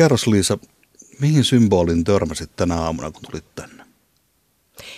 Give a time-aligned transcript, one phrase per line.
[0.00, 0.58] Kerros Liisa,
[1.18, 3.84] mihin symbolin törmäsit tänä aamuna, kun tulit tänne?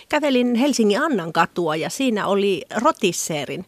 [0.08, 3.65] Kävelin Helsingin Annan katua ja siinä oli Rotisseerin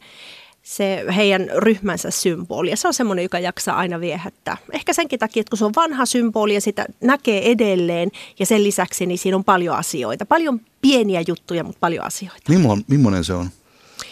[0.62, 2.70] se heidän ryhmänsä symboli.
[2.70, 4.56] Ja se on semmoinen, joka jaksaa aina viehättää.
[4.72, 8.64] Ehkä senkin takia, että kun se on vanha symboli ja sitä näkee edelleen ja sen
[8.64, 10.26] lisäksi niin siinä on paljon asioita.
[10.26, 12.42] Paljon pieniä juttuja, mutta paljon asioita.
[12.48, 13.50] Millainen, millainen se on?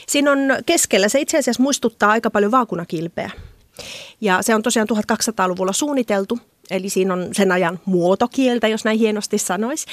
[0.09, 3.30] Siinä on keskellä, se itse asiassa muistuttaa aika paljon vaakunakilpeä.
[4.20, 6.39] Ja se on tosiaan 1200-luvulla suunniteltu,
[6.70, 9.86] eli siinä on sen ajan muotokieltä, jos näin hienosti sanoisi.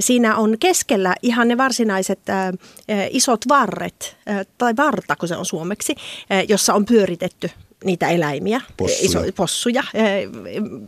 [0.00, 2.20] Siinä on keskellä ihan ne varsinaiset
[3.10, 4.16] isot varret,
[4.58, 5.94] tai varta, kun se on suomeksi,
[6.48, 7.50] jossa on pyöritetty
[7.84, 9.02] niitä eläimiä, possuja.
[9.02, 9.84] Iso, possuja,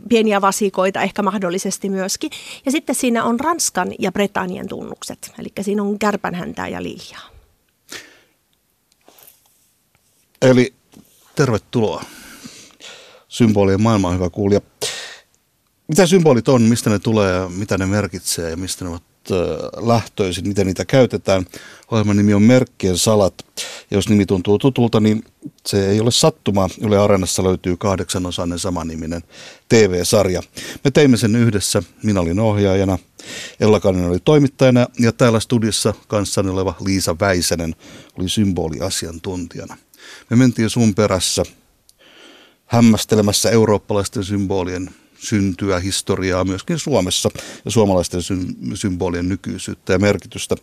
[0.09, 2.31] pieniä vasikoita ehkä mahdollisesti myöskin.
[2.65, 7.29] Ja sitten siinä on Ranskan ja Britannian tunnukset, eli siinä on kärpänhäntää ja liihaa.
[10.41, 10.73] Eli
[11.35, 12.03] tervetuloa.
[13.27, 14.61] Symbolien maailma hyvä kuulija.
[15.89, 19.03] Mitä symbolit on, mistä ne tulee ja mitä ne merkitsee ja mistä ne ovat
[19.87, 21.45] lähtöisin, miten niitä käytetään.
[21.91, 23.33] Ohjelman nimi on Merkkien salat.
[23.91, 25.23] Jos nimi tuntuu tutulta, niin
[25.65, 26.69] se ei ole sattuma.
[26.81, 29.21] Yle Areenassa löytyy kahdeksanosainen samaniminen
[29.69, 30.41] TV-sarja.
[30.83, 31.83] Me teimme sen yhdessä.
[32.03, 32.99] Minä olin ohjaajana,
[33.59, 37.75] Ella Kanin oli toimittajana ja täällä studiossa kanssani oleva Liisa Väisänen
[38.19, 39.77] oli symboliasiantuntijana.
[40.29, 41.43] Me mentiin sun perässä
[42.65, 44.89] hämmästelemässä eurooppalaisten symbolien
[45.19, 47.29] syntyä, historiaa myöskin Suomessa
[47.65, 48.21] ja suomalaisten
[48.73, 50.55] symbolien nykyisyyttä ja merkitystä.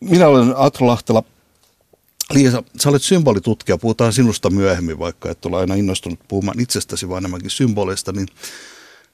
[0.00, 1.22] Minä olen Atro Lahtela.
[2.34, 7.20] Liisa, sä olet symbolitutkija, puhutaan sinusta myöhemmin, vaikka et ole aina innostunut puhumaan itsestäsi, vaan
[7.22, 8.12] enemmänkin symboleista.
[8.12, 8.28] Niin,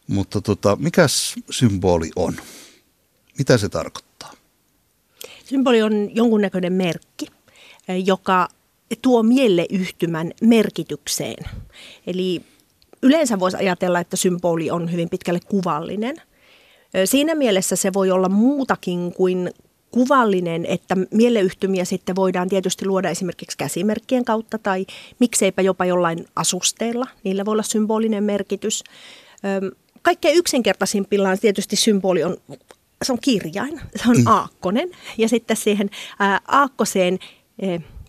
[0.06, 1.06] mutta tota, mikä
[1.50, 2.34] symboli on?
[3.38, 4.32] Mitä se tarkoittaa?
[5.44, 7.26] Symboli on jonkunnäköinen merkki,
[8.04, 8.48] joka
[9.02, 11.44] tuo mieleyhtymän merkitykseen.
[12.06, 12.42] Eli
[13.04, 16.16] yleensä voisi ajatella, että symboli on hyvin pitkälle kuvallinen.
[17.04, 19.50] Siinä mielessä se voi olla muutakin kuin
[19.90, 24.86] kuvallinen, että mieleyhtymiä sitten voidaan tietysti luoda esimerkiksi käsimerkkien kautta tai
[25.18, 27.06] mikseipä jopa jollain asusteella.
[27.24, 28.84] Niillä voi olla symbolinen merkitys.
[30.02, 32.36] Kaikkein yksinkertaisimpillaan tietysti symboli on,
[33.04, 34.26] se on kirjain, se on mm.
[34.26, 35.90] aakkonen ja sitten siihen
[36.48, 37.18] aakkoseen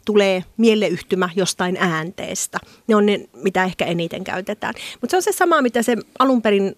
[0.05, 2.59] tulee mieleyhtymä jostain äänteestä.
[2.87, 4.73] Ne on ne, mitä ehkä eniten käytetään.
[5.01, 6.75] Mutta se on se sama, mitä se alun perin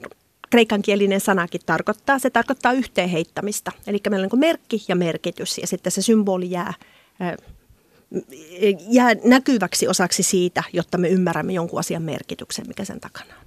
[0.50, 2.20] kreikankielinen sanakin tarkoittaa.
[2.20, 3.72] Se tarkoittaa yhteenheittämistä.
[3.88, 6.74] Eli meillä on niin merkki ja merkitys ja sitten se symboli jää,
[8.90, 13.46] jää näkyväksi osaksi siitä, jotta me ymmärrämme jonkun asian merkityksen, mikä sen takana on.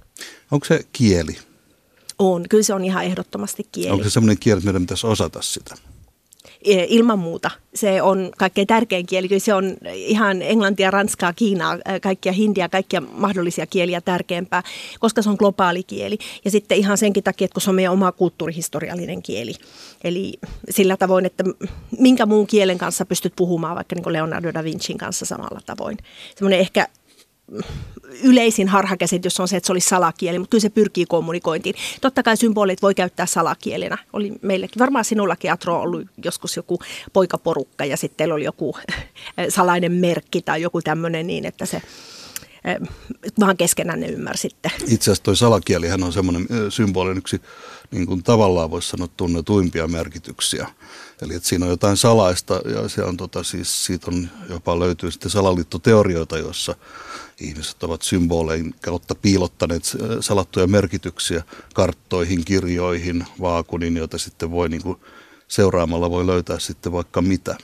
[0.51, 1.37] Onko se kieli?
[2.19, 3.91] On, kyllä se on ihan ehdottomasti kieli.
[3.91, 5.75] Onko se sellainen kieli, että meidän pitäisi osata sitä?
[6.65, 7.51] Ilman muuta.
[7.75, 9.27] Se on kaikkein tärkein kieli.
[9.27, 14.63] Kyllä se on ihan englantia, ranskaa, kiinaa, kaikkia hindiä, kaikkia mahdollisia kieliä tärkeämpää,
[14.99, 16.17] koska se on globaali kieli.
[16.45, 19.53] Ja sitten ihan senkin takia, että kun se on meidän oma kulttuurihistoriallinen kieli.
[20.03, 20.33] Eli
[20.69, 21.43] sillä tavoin, että
[21.99, 25.97] minkä muun kielen kanssa pystyt puhumaan, vaikka niin Leonardo da Vincin kanssa samalla tavoin.
[26.35, 26.87] Semmoinen ehkä
[28.23, 31.75] yleisin harhakäsitys on se, että se olisi salakieli, mutta kyllä se pyrkii kommunikointiin.
[32.01, 33.97] Totta kai symbolit voi käyttää salakielenä.
[34.13, 36.79] Oli meillekin, varmaan sinullakin Atro ollut joskus joku
[37.13, 38.75] poikaporukka ja sitten teillä oli joku
[39.49, 41.81] salainen merkki tai joku tämmöinen niin, että se
[43.39, 44.71] vaan keskenään ne ymmärsitte.
[44.87, 47.41] Itse asiassa tuo salakielihän on semmoinen symbolin yksi
[47.91, 50.67] niin kuin tavallaan voisi sanoa tunnetuimpia merkityksiä.
[51.21, 55.11] Eli että siinä on jotain salaista ja se on tota, siis, siitä on jopa löytyy
[55.11, 56.75] sitten salaliittoteorioita, joissa
[57.41, 59.83] ihmiset ovat symbolein kautta piilottaneet
[60.19, 61.43] salattuja merkityksiä
[61.73, 64.97] karttoihin, kirjoihin, vaakuniin, joita sitten voi niin kuin
[65.47, 67.55] seuraamalla voi löytää sitten vaikka mitä.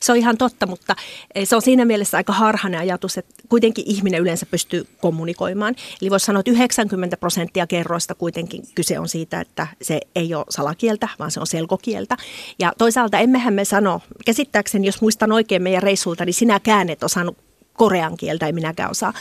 [0.00, 0.96] Se on ihan totta, mutta
[1.34, 5.74] eh, se on siinä mielessä aika harhainen ajatus, että kuitenkin ihminen yleensä pystyy kommunikoimaan.
[6.02, 10.44] Eli voisi sanoa, että 90 prosenttia kerroista kuitenkin kyse on siitä, että se ei ole
[10.48, 12.16] salakieltä, vaan se on selkokieltä.
[12.58, 17.49] Ja toisaalta emmehän me sano, käsittääkseni jos muistan oikein meidän reissulta, niin sinäkään et osannut
[17.80, 19.12] korean kieltä, ei minäkään osaa,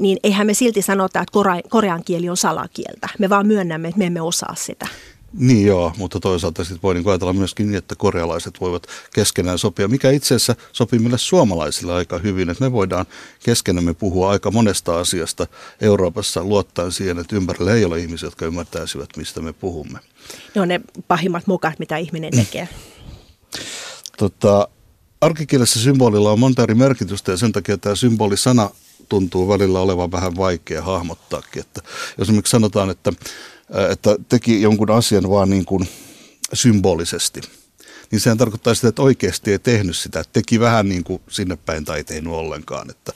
[0.00, 1.32] niin eihän me silti sanota, että
[1.68, 3.08] korean kieli on salakieltä.
[3.18, 4.86] Me vaan myönnämme, että me emme osaa sitä.
[5.32, 9.88] Niin joo, mutta toisaalta sitten voi niin ajatella myöskin niin, että korealaiset voivat keskenään sopia,
[9.88, 13.06] mikä itse asiassa sopii meille suomalaisille aika hyvin, että me voidaan
[13.44, 15.46] keskenämme puhua aika monesta asiasta
[15.80, 19.98] Euroopassa luottaen siihen, että ympärillä ei ole ihmisiä, jotka ymmärtäisivät, mistä me puhumme.
[20.54, 22.68] Ne on ne pahimmat mukat, mitä ihminen tekee.
[24.18, 24.68] tota,
[25.24, 28.70] arkikielessä symbolilla on monta eri merkitystä ja sen takia tämä symbolisana
[29.08, 31.60] tuntuu välillä olevan vähän vaikea hahmottaakin.
[31.60, 31.80] Että
[32.18, 33.12] jos esimerkiksi sanotaan, että,
[33.90, 35.88] että teki jonkun asian vaan niin kuin
[36.52, 37.40] symbolisesti,
[38.10, 40.24] niin sehän tarkoittaa sitä, että oikeasti ei tehnyt sitä.
[40.32, 42.90] Teki vähän niin kuin sinne päin tai ei tehnyt ollenkaan.
[42.90, 43.12] Että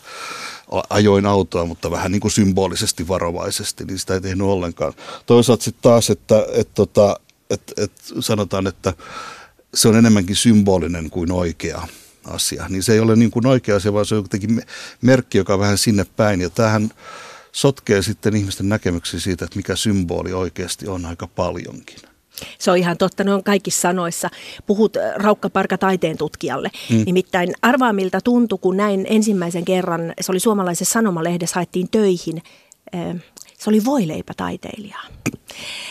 [0.91, 4.93] ajoin autoa, mutta vähän niin kuin symbolisesti varovaisesti, niin sitä ei tehnyt ollenkaan.
[5.27, 7.21] Toisaalta sitten taas, että, että, tota,
[7.51, 8.95] että, että, että sanotaan, että
[9.75, 11.89] se on enemmänkin symbolinen kuin oikea
[12.25, 12.67] asia.
[12.69, 14.63] Niin se ei ole niin kuin oikea asia, vaan se on jotenkin
[15.03, 16.41] merkki, joka on vähän sinne päin.
[16.41, 16.91] Ja tämähän
[17.53, 21.99] sotkee sitten ihmisten näkemyksiä siitä, että mikä symboli oikeasti on aika paljonkin.
[22.59, 24.31] Se on ihan totta, ne on kaikissa sanoissa.
[24.67, 26.71] Puhut äh, Raukka-Parka taiteen tutkijalle.
[26.91, 27.03] Mm.
[27.07, 32.43] Nimittäin arvaa miltä tuntui, kun näin ensimmäisen kerran, se oli suomalaisessa sanomalehdessä, haettiin töihin
[32.95, 33.17] äh,
[33.59, 34.99] se oli voileipätaiteilija.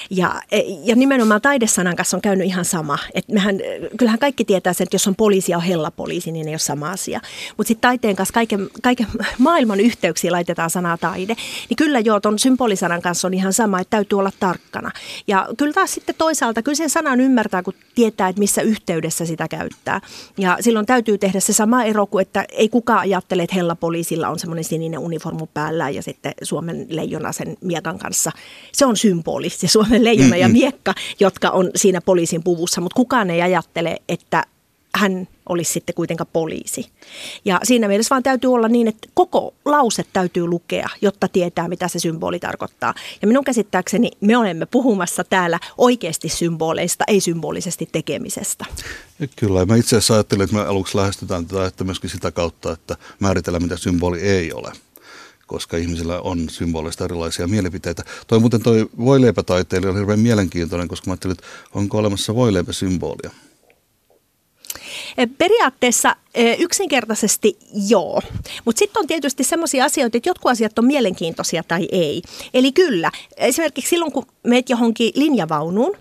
[0.09, 0.41] Ja,
[0.83, 2.97] ja nimenomaan taidesanan kanssa on käynyt ihan sama.
[3.13, 3.55] Et mehän,
[3.97, 6.91] kyllähän kaikki tietää sen, että jos on poliisi ja on hellapoliisi, niin ei ole sama
[6.91, 7.21] asia.
[7.57, 11.35] Mutta sitten taiteen kanssa kaiken, kaiken maailman yhteyksiä laitetaan sanaa taide.
[11.69, 14.91] Niin kyllä joo, tuon symbolisanan kanssa on ihan sama, että täytyy olla tarkkana.
[15.27, 19.47] Ja kyllä taas sitten toisaalta, kyllä sen sanan ymmärtää, kun tietää, että missä yhteydessä sitä
[19.47, 20.01] käyttää.
[20.37, 24.39] Ja silloin täytyy tehdä se sama ero kuin, että ei kukaan ajattele, että hellapoliisilla on
[24.39, 28.31] semmoinen sininen uniformu päällä ja sitten Suomen leijona sen miekan kanssa.
[28.71, 33.29] Se on symboli, se Suomen leijona ja miekka, jotka on siinä poliisin puvussa, mutta kukaan
[33.29, 34.43] ei ajattele, että
[34.95, 36.89] hän olisi sitten kuitenkaan poliisi.
[37.45, 41.87] Ja siinä mielessä vaan täytyy olla niin, että koko lause täytyy lukea, jotta tietää, mitä
[41.87, 42.93] se symboli tarkoittaa.
[43.21, 48.65] Ja minun käsittääkseni me olemme puhumassa täällä oikeasti symboleista, ei symbolisesti tekemisestä.
[49.35, 52.95] Kyllä, mä itse asiassa ajattelin, että me aluksi lähestytään tätä että myöskin sitä kautta, että
[53.19, 54.71] määritellään, mitä symboli ei ole
[55.47, 58.03] koska ihmisillä on symbolista erilaisia mielipiteitä.
[58.27, 63.31] Toi muuten toi voileipätaiteilija on hirveän mielenkiintoinen, koska mä ajattelin, että onko olemassa voileipäsymbolia?
[65.17, 67.57] E, periaatteessa e, yksinkertaisesti
[67.87, 68.21] joo,
[68.65, 72.21] mutta sitten on tietysti sellaisia asioita, että jotkut asiat on mielenkiintoisia tai ei.
[72.53, 75.97] Eli kyllä, esimerkiksi silloin kun meet johonkin linjavaunuun,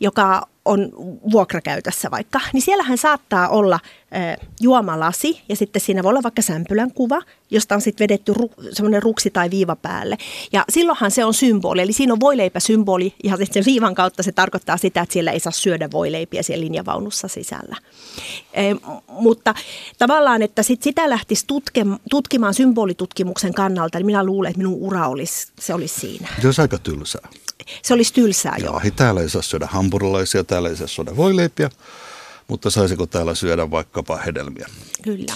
[0.00, 0.90] joka on
[1.32, 3.78] vuokrakäytössä vaikka, niin siellähän saattaa olla
[4.14, 8.50] äh, juomalasi ja sitten siinä voi olla vaikka sämpylän kuva, josta on sitten vedetty ru,
[8.72, 10.18] semmoinen ruksi tai viiva päälle.
[10.52, 14.32] Ja silloinhan se on symboli, eli siinä on voileipäsymboli ja sitten sen viivan kautta se
[14.32, 17.76] tarkoittaa sitä, että siellä ei saa syödä voileipiä siellä linjavaunussa sisällä.
[18.52, 18.62] E,
[19.08, 19.54] mutta
[19.98, 25.08] tavallaan, että sit sitä lähtisi tutke, tutkimaan symbolitutkimuksen kannalta, niin minä luulen, että minun ura
[25.08, 26.28] olisi, se olisi siinä.
[26.40, 27.28] Se olisi aika tylsää
[27.82, 28.80] se olisi tylsää joo.
[28.84, 28.92] joo.
[28.96, 31.70] Täällä ei saa syödä hampurilaisia, täällä ei saa syödä voileipiä,
[32.48, 34.66] mutta saisiko täällä syödä vaikkapa hedelmiä?
[35.02, 35.34] Kyllä.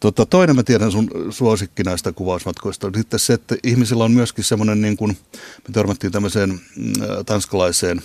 [0.00, 4.44] Tota, toinen mä tiedän sun suosikki näistä kuvausmatkoista on sitten se, että ihmisillä on myöskin
[4.44, 5.18] semmoinen, niin kuin,
[5.68, 6.92] me törmättiin tämmöiseen mm,
[7.26, 8.02] tanskalaiseen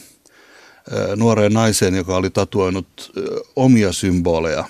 [1.15, 3.12] nuoreen naiseen, joka oli tatuoinut
[3.56, 4.65] omia symboleja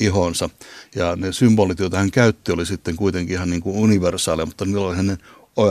[0.00, 0.50] ihonsa.
[0.94, 4.86] Ja ne symbolit, joita hän käytti, oli sitten kuitenkin ihan niin kuin universaaleja, mutta niillä
[4.86, 5.18] oli hänen,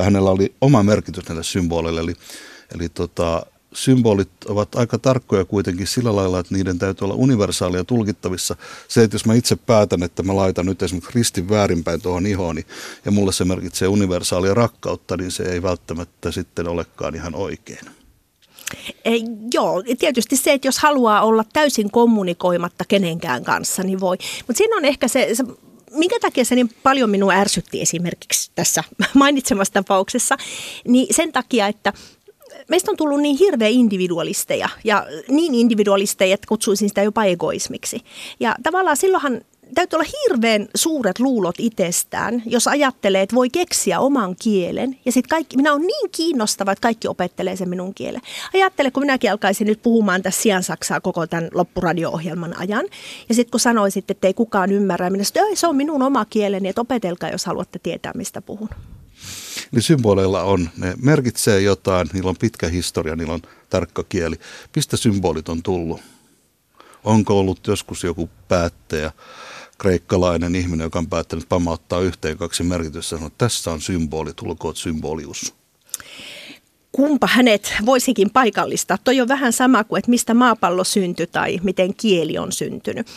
[0.04, 2.01] hänellä oli oma merkitys näille symboleille.
[2.01, 2.13] Eli
[2.74, 8.56] Eli tota, symbolit ovat aika tarkkoja kuitenkin sillä lailla, että niiden täytyy olla universaalia tulkittavissa.
[8.88, 12.66] Se, että jos mä itse päätän, että mä laitan nyt esimerkiksi ristin väärinpäin tuohon ihooni
[13.06, 17.86] ja mulle se merkitsee universaalia rakkautta, niin se ei välttämättä sitten olekaan ihan oikein.
[19.06, 19.24] Ei,
[19.54, 24.18] joo, tietysti se, että jos haluaa olla täysin kommunikoimatta kenenkään kanssa, niin voi.
[24.48, 25.44] Mutta siinä on ehkä se, se
[25.92, 28.84] minkä takia se niin paljon minua ärsytti esimerkiksi tässä
[29.14, 30.38] mainitsemassa tapauksessa,
[30.88, 31.94] niin sen takia, että
[32.69, 38.01] meistä on tullut niin hirveä individualisteja ja niin individualisteja, että kutsuisin sitä jopa egoismiksi.
[38.39, 39.42] Ja tavallaan silloinhan
[39.75, 44.98] täytyy olla hirveän suuret luulot itsestään, jos ajattelee, että voi keksiä oman kielen.
[45.06, 48.21] Ja sitten kaikki, minä olen niin kiinnostava, että kaikki opettelee sen minun kielen.
[48.54, 52.85] Ajattele, kun minäkin alkaisin nyt puhumaan tässä sijaan saksaa koko tämän loppuradio-ohjelman ajan.
[53.30, 56.69] Ja sitten kun sanoisit, että ei kukaan ymmärrä, minä sanoin, se on minun oma kieleni,
[56.69, 58.69] että opetelkaa, jos haluatte tietää, mistä puhun
[59.73, 64.35] niin symboleilla on, ne merkitsee jotain, niillä on pitkä historia, niillä on tarkka kieli.
[64.75, 66.01] Mistä symbolit on tullut?
[67.03, 69.11] Onko ollut joskus joku päättäjä,
[69.77, 75.53] kreikkalainen ihminen, joka on päättänyt pamauttaa yhteen kaksi merkitystä, että tässä on symboli, tulkoot symbolius
[76.92, 78.97] kumpa hänet voisikin paikallistaa.
[79.03, 83.07] Toi on vähän sama kuin, että mistä maapallo syntyi tai miten kieli on syntynyt.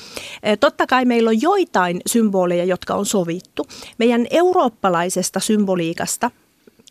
[0.61, 3.67] Totta kai meillä on joitain symboleja, jotka on sovittu.
[3.99, 6.31] Meidän eurooppalaisesta symboliikasta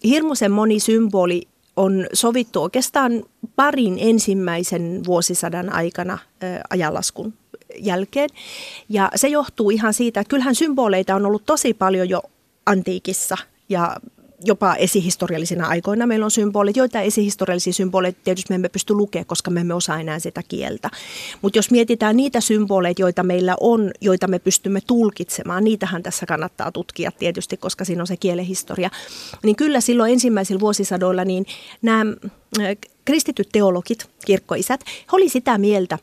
[0.06, 3.24] hirmuisen moni symboli on sovittu oikeastaan
[3.56, 6.18] parin ensimmäisen vuosisadan aikana
[6.70, 7.34] ajanlaskun
[7.80, 8.30] jälkeen.
[8.90, 12.22] Ja se johtuu ihan siitä, että kyllähän symboleita on ollut tosi paljon jo
[12.66, 13.38] antiikissa
[13.70, 13.96] ja
[14.46, 16.78] jopa esihistoriallisina aikoina meillä on symbolit.
[16.78, 20.90] Joita esihistoriallisia symboleita tietysti me emme pysty lukemaan, koska me emme osaa enää sitä kieltä.
[21.42, 26.72] Mutta jos mietitään niitä symboleita, joita meillä on, joita me pystymme tulkitsemaan, niitähän tässä kannattaa
[26.72, 28.90] tutkia tietysti, koska siinä on se kielehistoria.
[29.44, 31.46] Niin kyllä silloin ensimmäisillä vuosisadoilla niin
[31.82, 32.06] nämä
[33.06, 36.00] kristityt teologit, kirkkoisät, he oli sitä mieltä,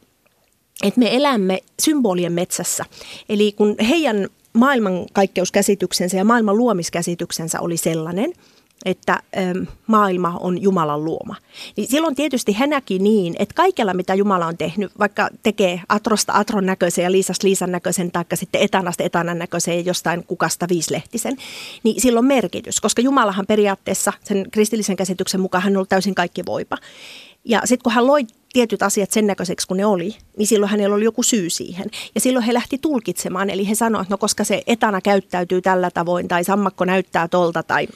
[0.82, 2.84] että me elämme symbolien metsässä.
[3.28, 8.32] Eli kun heidän maailmankaikkeuskäsityksensä ja maailman luomiskäsityksensä oli sellainen,
[8.84, 11.36] että ö, maailma on Jumalan luoma.
[11.76, 16.32] Niin silloin tietysti hän näki niin, että kaikella mitä Jumala on tehnyt, vaikka tekee Atrosta
[16.32, 21.36] Atron näköisen ja Liisas Liisan näköisen, tai sitten Etanasta Etanan näköisen ja jostain kukasta viislehtisen,
[21.82, 26.14] niin sillä on merkitys, koska Jumalahan periaatteessa sen kristillisen käsityksen mukaan hän on ollut täysin
[26.14, 26.78] kaikki voipa.
[27.44, 30.96] Ja sitten kun hän loi tietyt asiat sen näköiseksi kuin ne oli, niin silloin hänellä
[30.96, 31.86] oli joku syy siihen.
[32.14, 35.90] Ja silloin he lähti tulkitsemaan, eli he sanoivat, että no koska se etana käyttäytyy tällä
[35.90, 37.88] tavoin, tai sammakko näyttää tolta, tai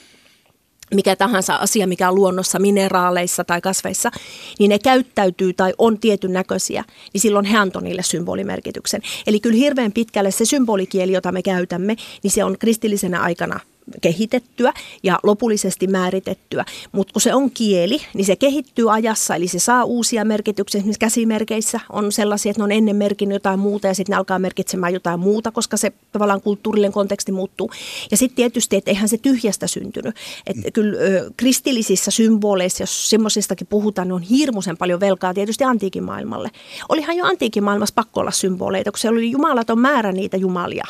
[0.94, 4.10] mikä tahansa asia, mikä on luonnossa, mineraaleissa tai kasveissa,
[4.58, 9.02] niin ne käyttäytyy tai on tietyn näköisiä, niin silloin he antoi niille symbolimerkityksen.
[9.26, 13.60] Eli kyllä hirveän pitkälle se symbolikieli, jota me käytämme, niin se on kristillisenä aikana
[14.00, 16.64] kehitettyä ja lopullisesti määritettyä.
[16.92, 20.78] Mutta kun se on kieli, niin se kehittyy ajassa, eli se saa uusia merkityksiä.
[20.78, 24.38] Esimerkiksi käsimerkeissä on sellaisia, että ne on ennen merkinnyt jotain muuta ja sitten ne alkaa
[24.38, 27.70] merkitsemään jotain muuta, koska se tavallaan kulttuurillinen konteksti muuttuu.
[28.10, 30.14] Ja sitten tietysti, että eihän se tyhjästä syntynyt.
[30.46, 36.04] Että kyllä ö, kristillisissä symboleissa, jos semmoisistakin puhutaan, niin on hirmuisen paljon velkaa tietysti antiikin
[36.04, 36.50] maailmalle.
[36.88, 40.84] Olihan jo antiikin maailmassa pakko olla symboleita, kun se oli jumalaton määrä niitä jumalia.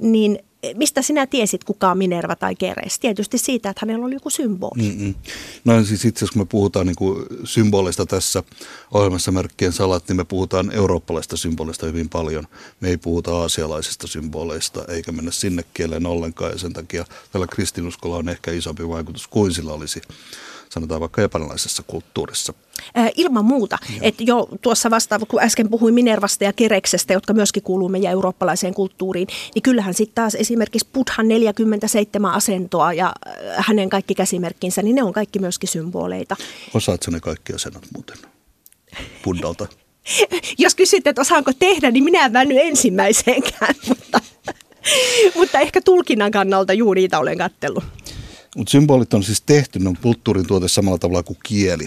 [0.00, 0.38] Niin
[0.74, 2.98] mistä sinä tiesit, kuka on Minerva tai Keres?
[2.98, 4.82] Tietysti siitä, että hänellä oli joku symboli.
[4.82, 5.14] Mm-mm.
[5.64, 8.42] No siis itse asiassa kun me puhutaan niin kuin symboleista tässä
[8.90, 12.46] ohjelmassa merkkien salat, niin me puhutaan eurooppalaista symboleista hyvin paljon.
[12.80, 18.16] Me ei puhuta aasialaisista symboleista, eikä mennä sinne kieleen ollenkaan, ja sen takia tällä kristinuskolla
[18.16, 20.00] on ehkä isompi vaikutus kuin sillä olisi
[20.76, 22.54] sanotaan vaikka japanilaisessa kulttuurissa.
[22.98, 23.78] Äh, ilman muuta.
[24.00, 28.74] että jo tuossa vastaava, kun äsken puhuin Minervasta ja Kereksestä, jotka myöskin kuuluu meidän eurooppalaiseen
[28.74, 33.34] kulttuuriin, niin kyllähän sitten taas esimerkiksi Buddhan 47 asentoa ja äh,
[33.68, 36.36] hänen kaikki käsimerkkinsä, niin ne on kaikki myöskin symboleita.
[36.74, 38.16] Osaatko ne kaikki asennot muuten
[39.24, 39.66] Buddhalta?
[40.58, 44.20] Jos kysyt, että osaanko tehdä, niin minä en mennyt ensimmäiseenkään, mutta,
[45.34, 47.84] mutta ehkä tulkinnan kannalta juuri niitä olen kattellut.
[48.56, 51.86] Mutta symbolit on siis tehty, ne on kulttuurin tuote samalla tavalla kuin kieli.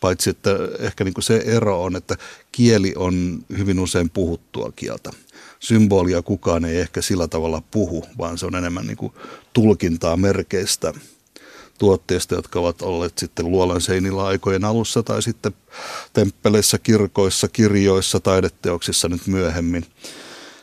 [0.00, 2.16] Paitsi, että ehkä niinku se ero on, että
[2.52, 5.10] kieli on hyvin usein puhuttua kieltä.
[5.60, 9.14] Symbolia kukaan ei ehkä sillä tavalla puhu, vaan se on enemmän niinku
[9.52, 10.92] tulkintaa merkeistä
[11.78, 15.52] tuotteista, jotka ovat olleet sitten luolan seinillä aikojen alussa tai sitten
[16.12, 19.86] temppeleissä, kirkoissa, kirjoissa, taideteoksissa nyt myöhemmin.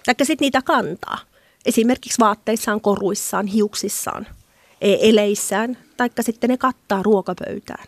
[0.06, 1.18] Taikka sitten niitä kantaa.
[1.66, 4.28] Esimerkiksi vaatteissaan, koruissaan, hiuksissaan–
[4.84, 7.86] eleissään, taikka sitten ne kattaa ruokapöytään.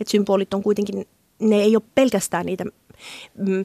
[0.00, 1.08] Et symbolit on kuitenkin,
[1.38, 2.64] ne ei ole pelkästään niitä
[3.34, 3.64] mm,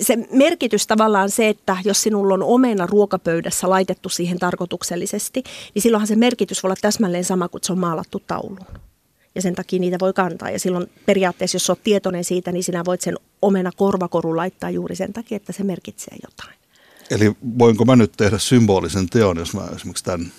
[0.00, 5.42] se merkitys tavallaan se, että jos sinulla on omena ruokapöydässä laitettu siihen tarkoituksellisesti,
[5.74, 8.66] niin silloinhan se merkitys voi olla täsmälleen sama kuin se on maalattu tauluun.
[9.34, 10.50] Ja sen takia niitä voi kantaa.
[10.50, 14.96] Ja silloin periaatteessa, jos olet tietoinen siitä, niin sinä voit sen omena korvakorun laittaa juuri
[14.96, 16.58] sen takia, että se merkitsee jotain.
[17.10, 20.32] Eli voinko mä nyt tehdä symbolisen teon, jos mä esimerkiksi tämän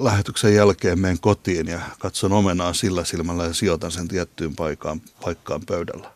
[0.00, 5.60] lähetyksen jälkeen menen kotiin ja katson omenaa sillä silmällä ja sijoitan sen tiettyyn paikkaan, paikkaan
[5.66, 6.10] pöydällä.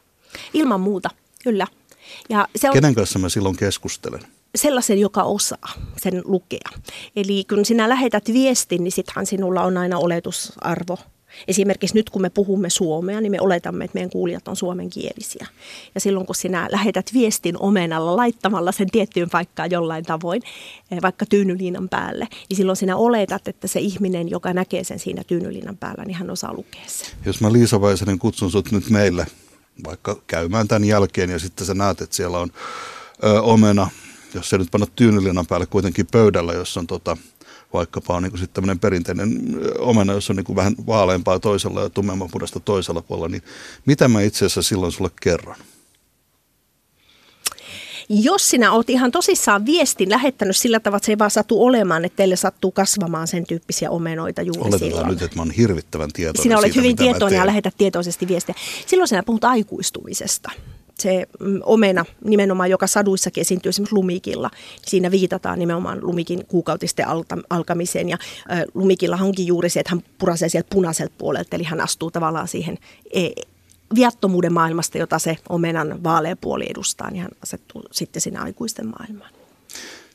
[0.55, 1.11] Ilman muuta,
[1.45, 1.67] kyllä.
[2.29, 2.73] Ja se on...
[2.75, 4.21] Kenen kanssa mä silloin keskustelen?
[4.55, 6.71] Sellaisen, joka osaa sen lukea.
[7.17, 10.99] Eli kun sinä lähetät viestin, niin sittenhän sinulla on aina oletusarvo
[11.49, 15.47] Esimerkiksi nyt kun me puhumme suomea, niin me oletamme, että meidän kuulijat on suomenkielisiä.
[15.95, 20.43] Ja silloin kun sinä lähetät viestin omenalla laittamalla sen tiettyyn paikkaan jollain tavoin,
[20.91, 25.25] eh, vaikka tyynyliinan päälle, niin silloin sinä oletat, että se ihminen, joka näkee sen siinä
[25.25, 27.09] tyynyliinan päällä, niin hän osaa lukea sen.
[27.27, 29.27] Jos mä Liisa Väisänen kutsun sut nyt meille
[29.85, 32.53] vaikka käymään tämän jälkeen ja sitten sä näet, että siellä on
[33.25, 33.91] ö, omena,
[34.35, 37.17] jos se nyt panna tyynyliinan päälle kuitenkin pöydällä, jossa on tota,
[37.73, 39.41] vaikkapa on niin kuin tämmöinen perinteinen
[39.79, 43.43] omena, jossa on niin kuin vähän vaaleampaa toisella ja tummelmanpudasta toisella puolella, niin
[43.87, 45.57] mitä mä itse asiassa silloin sulle kerron?
[48.09, 52.05] Jos sinä olet ihan tosissaan viestin lähettänyt sillä tavalla, että se ei vaan satu olemaan,
[52.05, 55.09] että teille sattuu kasvamaan sen tyyppisiä omenoita juuri Oletetaan silloin.
[55.09, 58.55] nyt, että mä olen hirvittävän tietoinen Sinä olet siitä, hyvin tietoinen ja lähetät tietoisesti viestiä.
[58.87, 60.51] Silloin sinä puhut aikuistumisesta
[61.03, 64.51] se mm, omena nimenomaan, joka saduissakin esiintyy esimerkiksi lumikilla,
[64.87, 67.07] siinä viitataan nimenomaan lumikin kuukautisten
[67.51, 68.09] alkamiseen.
[68.09, 68.19] Ja
[68.75, 72.79] lumikilla onkin juuri se, että hän purasee sieltä punaiselta puolelta, eli hän astuu tavallaan siihen
[73.15, 73.29] e,
[73.95, 79.31] viattomuuden maailmasta, jota se omenan vaalea puoli edustaa, niin hän asettuu sitten sinne aikuisten maailmaan.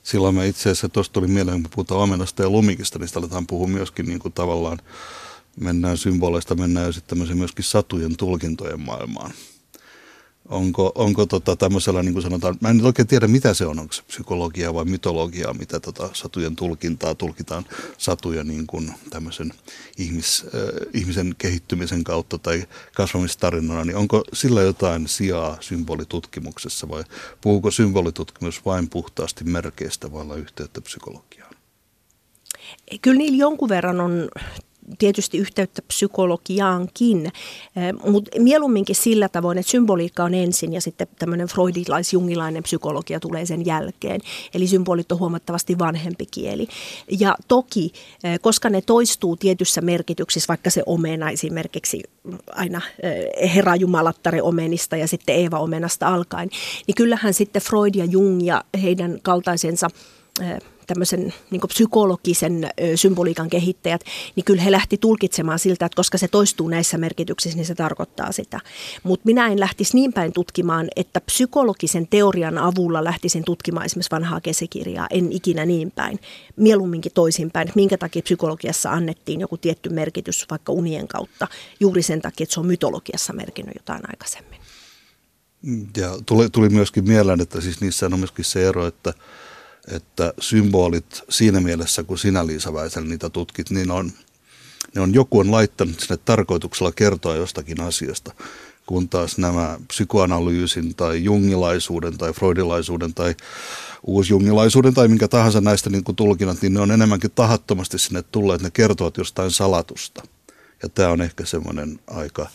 [0.03, 3.47] Silloin me itse asiassa, tuosta tuli mieleen, kun puhutaan omenasta ja lumikista, niin sitä aletaan
[3.47, 4.79] puhua myöskin niin kuin tavallaan,
[5.59, 9.31] mennään symboleista, mennään sitten myöskin satujen tulkintojen maailmaan
[10.53, 13.79] Onko, onko tota tämmöisellä, niin kuin sanotaan, mä en nyt oikein tiedä mitä se on,
[13.79, 17.65] onko se psykologia vai mytologiaa, mitä tota satujen tulkintaa, tulkitaan
[17.97, 19.53] satuja niin kuin tämmöisen
[19.97, 20.61] ihmis, äh,
[20.93, 22.63] ihmisen kehittymisen kautta tai
[22.95, 27.03] kasvamistarinana, niin onko sillä jotain sijaa symbolitutkimuksessa vai
[27.41, 31.53] puhuuko symbolitutkimus vain puhtaasti merkeistä vailla yhteyttä psykologiaan?
[33.01, 34.29] Kyllä niillä jonkun verran on
[34.99, 41.47] tietysti yhteyttä psykologiaankin, eh, mutta mieluumminkin sillä tavoin, että symboliikka on ensin ja sitten tämmöinen
[41.47, 44.21] freudilais-jungilainen psykologia tulee sen jälkeen.
[44.53, 46.67] Eli symbolit on huomattavasti vanhempi kieli.
[47.19, 47.91] Ja toki,
[48.23, 52.03] eh, koska ne toistuu tietyssä merkityksissä, vaikka se omena esimerkiksi
[52.47, 56.49] aina eh, Herra Jumalattare omenista ja sitten Eeva omenasta alkaen,
[56.87, 59.89] niin kyllähän sitten Freud ja Jung ja heidän kaltaisensa
[60.87, 64.01] tämmöisen niin psykologisen symboliikan kehittäjät,
[64.35, 68.31] niin kyllä he lähti tulkitsemaan siltä, että koska se toistuu näissä merkityksissä, niin se tarkoittaa
[68.31, 68.59] sitä.
[69.03, 74.41] Mutta minä en lähtisi niin päin tutkimaan, että psykologisen teorian avulla lähtisin tutkimaan esimerkiksi vanhaa
[74.41, 75.07] kesikirjaa.
[75.09, 76.19] En ikinä niin päin.
[76.55, 77.71] Mieluumminkin toisinpäin.
[77.75, 81.47] Minkä takia psykologiassa annettiin joku tietty merkitys vaikka unien kautta?
[81.79, 84.59] Juuri sen takia, että se on mytologiassa merkinnyt jotain aikaisemmin.
[85.97, 89.13] Ja tuli, tuli myöskin mieleen, että siis niissä on myöskin se ero, että
[89.91, 94.11] että symbolit siinä mielessä, kun sinä Liisa Väisel niitä tutkit, niin on,
[94.95, 98.31] ne on joku on laittanut sinne tarkoituksella kertoa jostakin asiasta,
[98.85, 103.35] kun taas nämä psykoanalyysin tai jungilaisuuden tai freudilaisuuden tai
[104.03, 108.61] uusjungilaisuuden tai minkä tahansa näistä niin kuin tulkinnat, niin ne on enemmänkin tahattomasti sinne tulleet,
[108.61, 110.23] ne kertovat jostain salatusta.
[110.83, 112.49] Ja tämä on ehkä semmoinen aika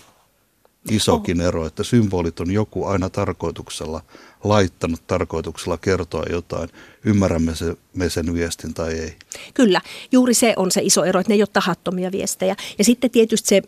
[0.90, 4.02] isokin ero, että symbolit on joku aina tarkoituksella
[4.44, 6.68] laittanut tarkoituksella kertoa jotain,
[7.04, 9.16] ymmärrämme se, me sen viestin tai ei.
[9.54, 9.80] Kyllä,
[10.12, 12.56] juuri se on se iso ero, että ne ei ole tahattomia viestejä.
[12.78, 13.62] Ja sitten tietysti se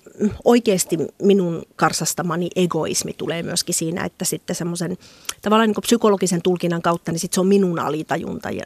[0.44, 4.98] oikeasti minun karsastamani egoismi tulee myöskin siinä, että sitten semmoisen
[5.42, 8.64] tavallaan niin psykologisen tulkinnan kautta, niin sitten se on minun alitajunta ja,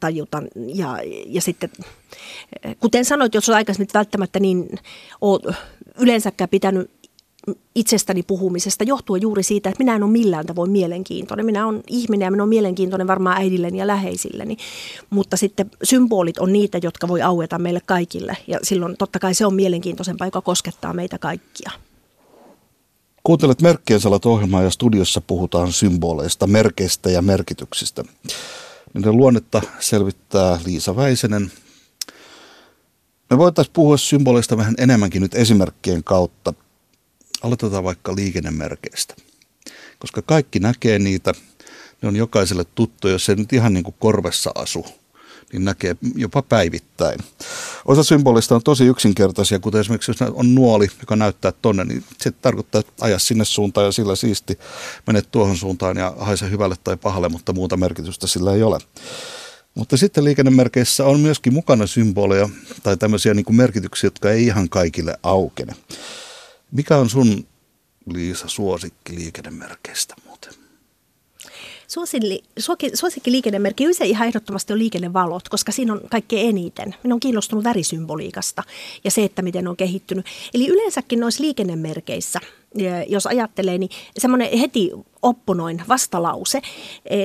[0.00, 0.48] tajutan.
[0.74, 1.70] Ja, ja sitten,
[2.80, 4.78] kuten sanoit, jos aikaisemmin välttämättä niin
[5.20, 5.54] ole
[5.98, 6.90] yleensäkään pitänyt
[7.74, 11.46] itsestäni puhumisesta johtuu juuri siitä, että minä en ole millään tavoin mielenkiintoinen.
[11.46, 14.56] Minä olen ihminen ja minä olen mielenkiintoinen varmaan äidilleni ja läheisilleni,
[15.10, 19.46] mutta sitten symbolit on niitä, jotka voi aueta meille kaikille ja silloin totta kai se
[19.46, 21.70] on mielenkiintoisempaa, joka koskettaa meitä kaikkia.
[23.22, 28.04] Kuuntelet Merkkien salat ohjelmaa ja studiossa puhutaan symboleista, merkeistä ja merkityksistä.
[28.94, 31.52] Niiden luonnetta selvittää Liisa Väisenen.
[33.30, 36.54] Me voitaisiin puhua symboleista vähän enemmänkin nyt esimerkkien kautta.
[37.42, 39.14] Aloitetaan vaikka liikennemerkeistä,
[39.98, 41.32] koska kaikki näkee niitä.
[42.02, 44.86] Ne on jokaiselle tuttu, jos se nyt ihan niin kuin korvessa asu,
[45.52, 47.20] niin näkee jopa päivittäin.
[47.84, 52.30] Osa symbolista on tosi yksinkertaisia, kuten esimerkiksi jos on nuoli, joka näyttää tonne, niin se
[52.30, 54.58] tarkoittaa, että aja sinne suuntaan ja sillä siisti
[55.06, 58.78] menet tuohon suuntaan ja haise hyvälle tai pahalle, mutta muuta merkitystä sillä ei ole.
[59.74, 62.48] Mutta sitten liikennemerkeissä on myöskin mukana symboleja
[62.82, 65.74] tai tämmöisiä niin kuin merkityksiä, jotka ei ihan kaikille aukene.
[66.72, 67.46] Mikä on sun,
[68.12, 70.52] Liisa, suosikki liikennemerkeistä muuten?
[72.94, 76.94] Suosikki liikennemerkki usein ihan ehdottomasti on liikennevalot, koska siinä on kaikkein eniten.
[77.02, 78.62] Minä olen kiinnostunut värisymboliikasta
[79.04, 80.26] ja se, että miten on kehittynyt.
[80.54, 82.40] Eli yleensäkin noissa liikennemerkeissä,
[83.08, 84.90] jos ajattelee, niin semmoinen heti
[85.22, 86.60] opponoin vastalause,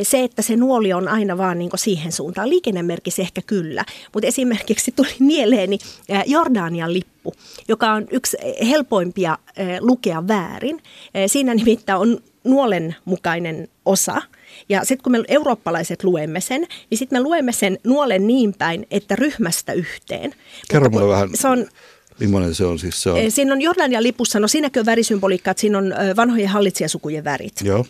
[0.03, 2.49] se, että se nuoli on aina vaan niin siihen suuntaan.
[2.49, 5.77] Liikennemerkki ehkä kyllä, mutta esimerkiksi tuli mieleeni
[6.25, 7.33] Jordanian lippu,
[7.67, 8.37] joka on yksi
[8.69, 9.37] helpoimpia
[9.79, 10.81] lukea väärin.
[11.27, 14.21] Siinä nimittäin on nuolen mukainen osa.
[14.69, 18.87] Ja sitten kun me eurooppalaiset luemme sen, niin sitten me luemme sen nuolen niin päin,
[18.91, 20.33] että ryhmästä yhteen.
[20.69, 21.29] Kerro mulle vähän.
[21.33, 21.65] Se on,
[22.19, 23.03] Millainen se on siis?
[23.03, 23.31] Se on...
[23.31, 27.61] Siinä on Jordanian lipussa, no siinäkin on värisymboliikka, että siinä on vanhojen hallitsijasukujen värit.
[27.63, 27.85] Joo.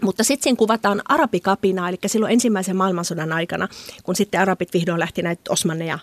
[0.00, 3.68] Mutta sitten siinä kuvataan arabikapinaa, eli silloin ensimmäisen maailmansodan aikana,
[4.02, 5.98] kun sitten arabit vihdoin lähti näitä osmanneja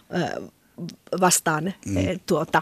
[1.21, 1.95] vastaan mm.
[2.25, 2.61] tuota,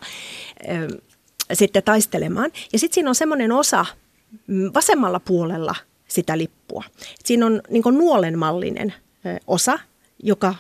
[1.54, 2.52] sitten taistelemaan.
[2.74, 3.86] Ja sitten siinä on semmoinen osa
[4.48, 5.76] mm, vasemmalla puolella
[6.08, 6.84] sitä lippua.
[7.24, 8.94] Siinä on niin nuolenmallinen
[9.48, 9.80] osa,
[10.24, 10.56] joka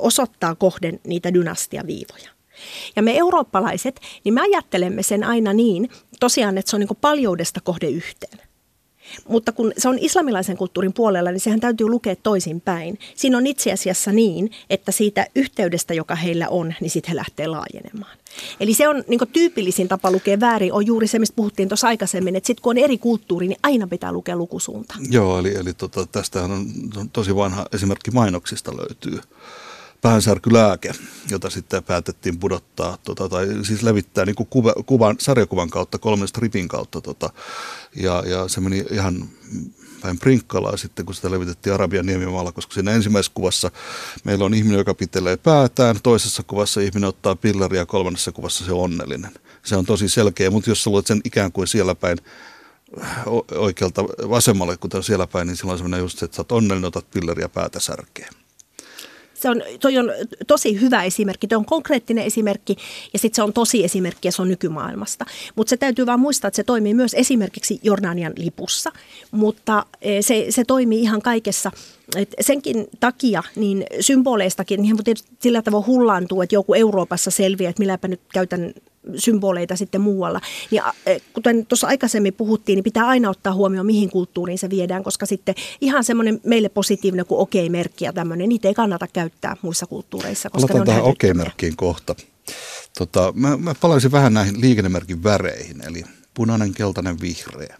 [0.00, 2.30] osoittaa kohden niitä dynastiaviivoja.
[2.96, 7.60] Ja me eurooppalaiset, niin me ajattelemme sen aina niin, tosiaan, että se on niin paljoudesta
[7.60, 8.50] kohde yhteen.
[9.28, 12.98] Mutta kun se on islamilaisen kulttuurin puolella, niin sehän täytyy lukea toisinpäin.
[13.14, 17.46] Siinä on itse asiassa niin, että siitä yhteydestä, joka heillä on, niin sitten he lähtee
[17.46, 18.16] laajenemaan.
[18.60, 22.36] Eli se on niin tyypillisin tapa lukea väärin, on juuri se, mistä puhuttiin tuossa aikaisemmin,
[22.36, 24.94] että sitten kun on eri kulttuuri, niin aina pitää lukea lukusuunta.
[25.10, 29.20] Joo, eli, eli tota, tästähän on, on tosi vanha esimerkki mainoksista löytyy
[30.00, 30.92] päänsärkylääke,
[31.30, 36.28] jota sitten päätettiin pudottaa, tota, tai siis levittää niin kuin kuva, kuvan, sarjakuvan kautta, kolmen
[36.28, 37.00] stripin kautta.
[37.00, 37.30] Tota,
[37.96, 39.28] ja, ja se meni ihan
[40.00, 43.70] päin prinkkalaa sitten, kun sitä levitettiin Arabian niemimaalla, koska siinä ensimmäisessä kuvassa
[44.24, 48.72] meillä on ihminen, joka pitelee päätään, toisessa kuvassa ihminen ottaa pilleria ja kolmannessa kuvassa se
[48.72, 49.30] on onnellinen.
[49.62, 52.18] Se on tosi selkeä, mutta jos sä luet sen ikään kuin siellä päin
[53.54, 57.10] oikealta vasemmalle, kuten siellä päin, niin silloin on semmoinen just, että sä oot onnellinen, otat
[57.10, 58.28] pilleriä päätä särkeä
[59.40, 60.10] se on, toi on
[60.46, 62.76] tosi hyvä esimerkki, toi on konkreettinen esimerkki
[63.12, 65.26] ja sitten se on tosi esimerkki ja se on nykymaailmasta.
[65.56, 68.92] Mutta se täytyy vaan muistaa, että se toimii myös esimerkiksi Jordanian lipussa,
[69.30, 71.70] mutta eh, se, se toimii ihan kaikessa.
[72.16, 74.96] Et senkin takia niin symboleistakin, niin
[75.38, 78.74] sillä tavoin hullaantuu, että joku Euroopassa selviää, että milläpä nyt käytän
[79.16, 80.40] symboleita sitten muualla.
[80.70, 85.02] Ja eh, kuten tuossa aikaisemmin puhuttiin, niin pitää aina ottaa huomioon, mihin kulttuuriin se viedään,
[85.02, 89.86] koska sitten ihan semmoinen meille positiivinen kuin okei-merkki ja tämmöinen, niitä ei kannata käyttää muissa
[89.86, 90.50] kulttuureissa.
[90.50, 92.14] Koska Aloitan tähän okei-merkkiin kohta.
[92.98, 97.76] Tota, mä, mä palaisin vähän näihin liikennemerkin väreihin, eli punainen, keltainen, vihreä.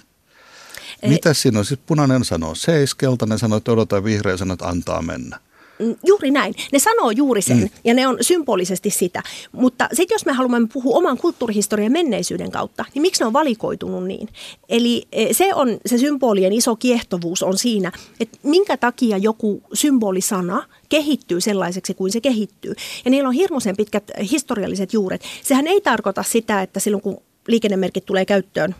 [1.07, 1.65] Mitä siinä on?
[1.65, 5.41] Siis punainen sanoo seis, keltainen sanoo, että odota, vihreä sanoo, että antaa mennä.
[5.81, 6.55] Mm, juuri näin.
[6.73, 7.69] Ne sanoo juuri sen mm.
[7.85, 9.23] ja ne on symbolisesti sitä.
[9.53, 14.07] Mutta sitten jos me haluamme puhua oman kulttuurihistorian menneisyyden kautta, niin miksi ne on valikoitunut
[14.07, 14.29] niin?
[14.69, 20.63] Eli e, se on se symbolien iso kiehtovuus on siinä, että minkä takia joku symbolisana
[20.89, 22.75] kehittyy sellaiseksi kuin se kehittyy.
[23.05, 25.23] Ja niillä on hirmuisen pitkät historialliset juuret.
[25.43, 28.75] Sehän ei tarkoita sitä, että silloin kun liikennemerkit tulee käyttöön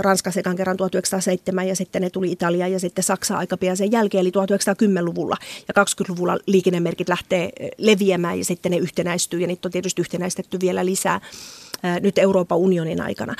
[0.00, 3.92] Ranskassa ekan kerran 1907 ja sitten ne tuli Italia ja sitten Saksa aika pian sen
[3.92, 5.36] jälkeen, eli 1910-luvulla
[5.68, 10.86] ja 20-luvulla liikennemerkit lähtee leviämään ja sitten ne yhtenäistyy ja niitä on tietysti yhtenäistetty vielä
[10.86, 11.20] lisää
[12.00, 13.34] nyt Euroopan unionin aikana.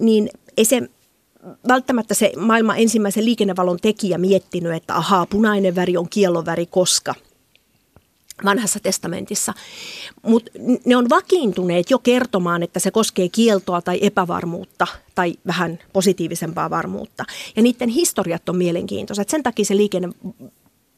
[0.00, 0.82] Niin ei se
[1.68, 7.14] välttämättä se maailman ensimmäisen liikennevalon tekijä miettinyt, että ahaa, punainen väri on kiellon väri, koska–
[8.44, 9.54] vanhassa testamentissa.
[10.22, 10.50] Mutta
[10.84, 17.24] ne on vakiintuneet jo kertomaan, että se koskee kieltoa tai epävarmuutta tai vähän positiivisempaa varmuutta.
[17.56, 19.28] Ja niiden historiat on mielenkiintoiset.
[19.28, 20.08] Sen takia se liikenne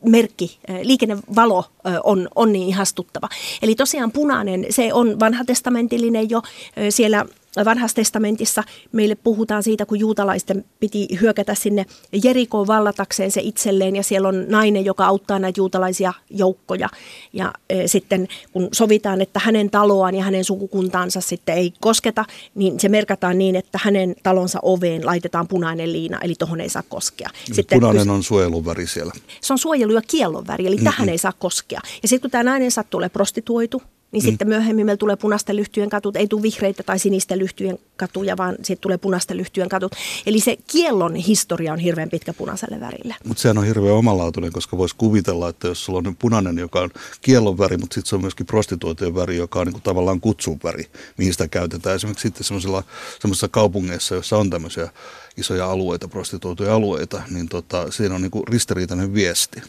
[0.05, 1.65] merkki, liikennevalo
[2.05, 3.29] on, on niin ihastuttava.
[3.63, 6.43] Eli tosiaan punainen, se on vanhatestamentillinen jo
[6.91, 7.27] siellä
[7.65, 11.87] vanhassa testamentissa meille puhutaan siitä, kun juutalaisten piti hyökätä sinne
[12.25, 16.89] Jerikoon vallatakseen se itselleen ja siellä on nainen, joka auttaa näitä juutalaisia joukkoja.
[17.33, 22.81] Ja e, sitten kun sovitaan, että hänen taloaan ja hänen sukukuntaansa sitten ei kosketa, niin
[22.81, 27.31] se merkataan niin, että hänen talonsa oveen laitetaan punainen liina, eli tuohon ei saa koskea.
[27.53, 29.13] Sitten, punainen on suojelun väri siellä.
[29.41, 30.85] Se on suojelu ja kiellon väri, eli mm-hmm.
[30.85, 31.81] tähän ei saa koskea.
[32.03, 34.27] Ja sitten kun tämä nainen sattuu prostituoitu, niin mm.
[34.27, 38.55] sitten myöhemmin meillä tulee punaisten lyhtyjen katut, ei tule vihreitä tai sinisten lyhtyjen katuja, vaan
[38.55, 39.93] sitten tulee punaisten lyhtyjen katut.
[40.27, 43.15] Eli se kiellon historia on hirveän pitkä punaiselle värille.
[43.25, 46.91] Mutta sehän on hirveän omalaatuinen, koska voisi kuvitella, että jos sulla on punainen, joka on
[47.21, 50.61] kiellon väri, mutta sitten se on myöskin prostituoitujen väri, joka on niin kuin tavallaan kutsun
[50.65, 50.85] väri,
[51.19, 51.97] mihin sitä käytetään.
[51.97, 54.89] Esimerkiksi sitten semmoisissa kaupungeissa, joissa on tämmöisiä
[55.37, 59.63] isoja alueita, prostituoituja alueita, niin tota, siinä on niin kuin ristiriitainen viesti.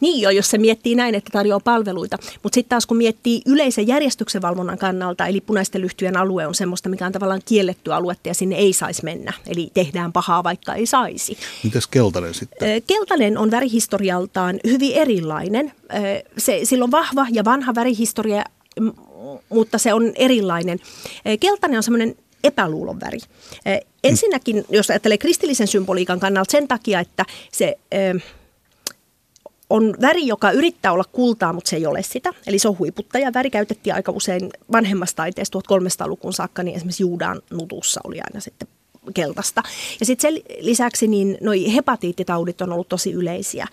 [0.00, 2.18] Niin jo, jos se miettii näin, että tarjoaa palveluita.
[2.42, 6.88] Mutta sitten taas kun miettii yleisen järjestyksen valvonnan kannalta, eli punaisten lyhtyjen alue on semmoista,
[6.88, 9.32] mikä on tavallaan kielletty aluetta ja sinne ei saisi mennä.
[9.46, 11.38] Eli tehdään pahaa, vaikka ei saisi.
[11.62, 12.82] Mites keltainen sitten?
[12.86, 15.72] Keltainen on värihistorialtaan hyvin erilainen.
[16.38, 18.44] Se, sillä on vahva ja vanha värihistoria,
[19.48, 20.80] mutta se on erilainen.
[21.40, 23.18] Keltainen on semmoinen epäluulon väri.
[24.04, 27.78] Ensinnäkin, jos ajattelee kristillisen symboliikan kannalta sen takia, että se
[29.74, 32.30] on väri, joka yrittää olla kultaa, mutta se ei ole sitä.
[32.46, 33.32] Eli se on huiputtaja.
[33.34, 38.68] Väri käytettiin aika usein vanhemmasta taiteesta 1300-lukun saakka, niin esimerkiksi Juudan nutussa oli aina sitten
[39.14, 39.62] keltaista.
[40.00, 43.66] Ja sitten sen lisäksi niin noi hepatiittitaudit on ollut tosi yleisiä,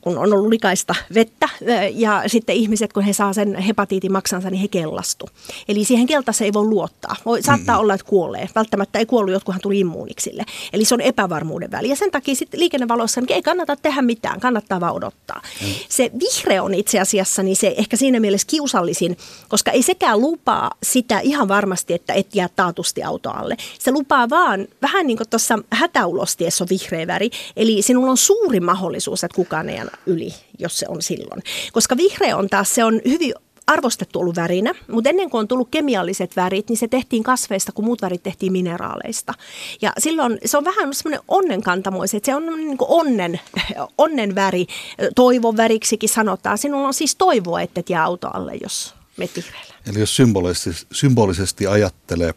[0.00, 1.48] kun on ollut likaista vettä
[1.92, 5.28] ja sitten ihmiset, kun he saa sen hepatiitin maksansa, niin he kellastu.
[5.68, 7.16] Eli siihen keltaiseen ei voi luottaa.
[7.24, 7.80] Voi, saattaa mm-hmm.
[7.80, 8.48] olla, että kuolee.
[8.54, 10.44] Välttämättä ei kuollut, jotkuhan tuli immuuniksille.
[10.72, 11.88] Eli se on epävarmuuden väli.
[11.88, 15.42] Ja sen takia sitten liikennevalossa niin ei kannata tehdä mitään, kannattaa vaan odottaa.
[15.62, 15.68] Mm.
[15.88, 19.16] Se vihreä on itse asiassa niin se ehkä siinä mielessä kiusallisin,
[19.48, 23.56] koska ei sekään lupaa sitä ihan varmasti, että et jää taatusti auto alle.
[23.78, 24.37] Se lupaa vaan
[24.82, 29.68] vähän niin kuin tuossa hätäulostiessa on vihreä väri, eli sinulla on suuri mahdollisuus, että kukaan
[29.68, 31.42] ei yli, jos se on silloin.
[31.72, 33.34] Koska vihreä on taas, se on hyvin
[33.68, 37.84] arvostettu ollut värinä, mutta ennen kuin on tullut kemialliset värit, niin se tehtiin kasveista, kun
[37.84, 39.34] muut värit tehtiin mineraaleista.
[39.82, 43.40] Ja silloin se on vähän semmoinen onnenkantamoisi, että se on niin kuin onnen,
[43.98, 44.66] onnen väri,
[45.14, 46.58] toivon väriksikin sanotaan.
[46.58, 49.74] Sinulla on siis toivoa, että et jää auto alle, jos menet vihreällä.
[49.90, 52.34] Eli jos symbolisesti, symbolisesti ajattelee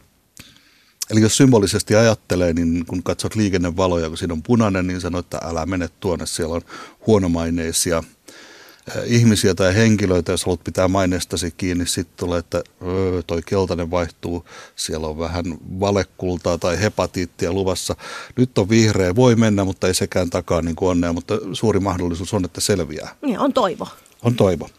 [1.11, 5.39] Eli jos symbolisesti ajattelee, niin kun katsot liikennevaloja, kun siinä on punainen, niin sanoo, että
[5.43, 6.61] älä mene tuonne, siellä on
[7.07, 8.03] huonomaineisia
[9.05, 14.45] ihmisiä tai henkilöitä, jos haluat pitää maineestasi kiinni, sitten tulee, että öö, toi keltainen vaihtuu,
[14.75, 15.45] siellä on vähän
[15.79, 17.95] valekultaa tai hepatiittia luvassa.
[18.37, 22.33] Nyt on vihreä, voi mennä, mutta ei sekään takaa niin kuin onnea, mutta suuri mahdollisuus
[22.33, 23.15] on, että selviää.
[23.21, 23.87] Niin, on toivo.
[24.23, 24.69] On toivo.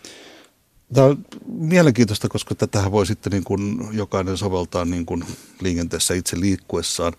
[0.95, 5.25] Tämä on mielenkiintoista, koska tätä voi sitten niin kuin jokainen soveltaa niin kuin
[5.61, 7.13] liikenteessä itse liikkuessaan.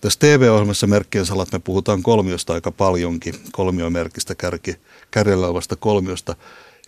[0.00, 4.76] Tässä TV-ohjelmassa merkkien salat me puhutaan kolmiosta aika paljonkin, kolmiomerkistä kärki,
[5.10, 6.36] kärjellä olevasta kolmiosta,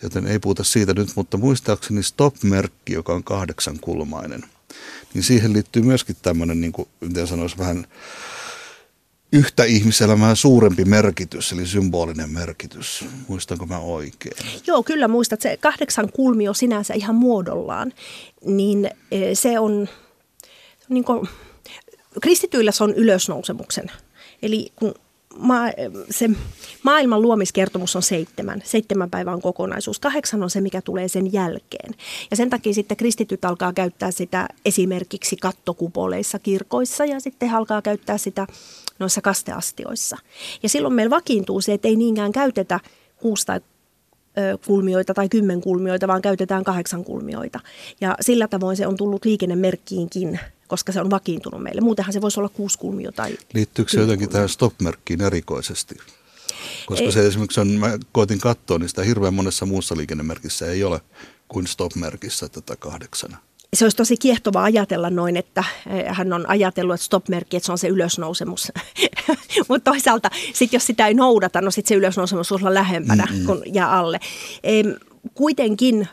[0.03, 4.43] joten ei puhuta siitä nyt, mutta muistaakseni stop-merkki, joka on kahdeksankulmainen,
[5.13, 7.87] niin siihen liittyy myöskin tämmöinen, niin kuin, miten sanoisi, vähän
[9.31, 13.05] yhtä ihmiselämää suurempi merkitys, eli symbolinen merkitys.
[13.27, 14.37] Muistanko mä oikein?
[14.67, 15.41] Joo, kyllä muistat.
[15.41, 17.93] Se kahdeksan kulmio sinänsä ihan muodollaan,
[18.45, 19.89] niin e, se on,
[20.89, 21.29] niin kuin,
[22.21, 23.91] kristityillä se on ylösnousemuksen.
[24.41, 24.93] Eli kun
[25.37, 25.71] ma-
[26.09, 26.29] se
[26.83, 28.61] maailman luomiskertomus on seitsemän.
[28.65, 29.99] Seitsemän päivän on kokonaisuus.
[29.99, 31.93] Kahdeksan on se, mikä tulee sen jälkeen.
[32.31, 38.17] Ja sen takia sitten kristityt alkaa käyttää sitä esimerkiksi kattokupoleissa kirkoissa ja sitten alkaa käyttää
[38.17, 38.47] sitä
[39.01, 40.17] noissa kasteastioissa.
[40.63, 42.79] Ja silloin meillä vakiintuu se, että ei niinkään käytetä
[43.17, 43.61] kuusi tai
[44.65, 47.59] kulmioita tai kymmenkulmioita, vaan käytetään kahdeksan kulmioita.
[48.01, 51.81] Ja sillä tavoin se on tullut liikennemerkkiinkin, koska se on vakiintunut meille.
[51.81, 55.95] Muutenhan se voisi olla kuusi kulmio tai Liittyykö se jotenkin tähän stop-merkkiin erikoisesti?
[56.85, 57.11] Koska ei.
[57.11, 61.01] se esimerkiksi on, mä koitin katsoa, niin sitä hirveän monessa muussa liikennemerkissä ei ole
[61.47, 63.37] kuin stop-merkissä tätä kahdeksana
[63.75, 67.71] se olisi tosi kiehtovaa ajatella noin, että eh, hän on ajatellut, että stop-merkki, että se
[67.71, 68.71] on se ylösnousemus.
[69.69, 73.99] Mutta toisaalta sitten jos sitä ei noudata, no sitten se ylösnousemus on lähempänä kuin ja
[73.99, 74.19] alle.
[75.33, 76.07] Kuitenkin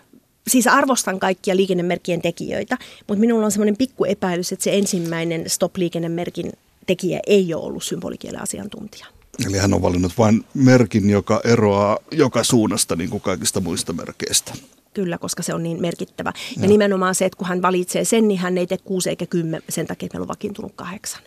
[0.48, 6.52] siis arvostan kaikkia liikennemerkkien tekijöitä, mutta minulla on semmoinen pikku epäilys, että se ensimmäinen stop-liikennemerkin
[6.86, 9.06] tekijä ei ole ollut symbolikielen asiantuntija.
[9.46, 14.52] Eli hän on valinnut vain merkin, joka eroaa joka suunnasta niin kuin kaikista muista merkeistä
[14.94, 16.32] kyllä, koska se on niin merkittävä.
[16.56, 19.26] Ja, ja nimenomaan se, että kun hän valitsee sen, niin hän ei tee kuusi eikä
[19.26, 21.22] kymmen, sen takia, että meillä on vakiintunut kahdeksan.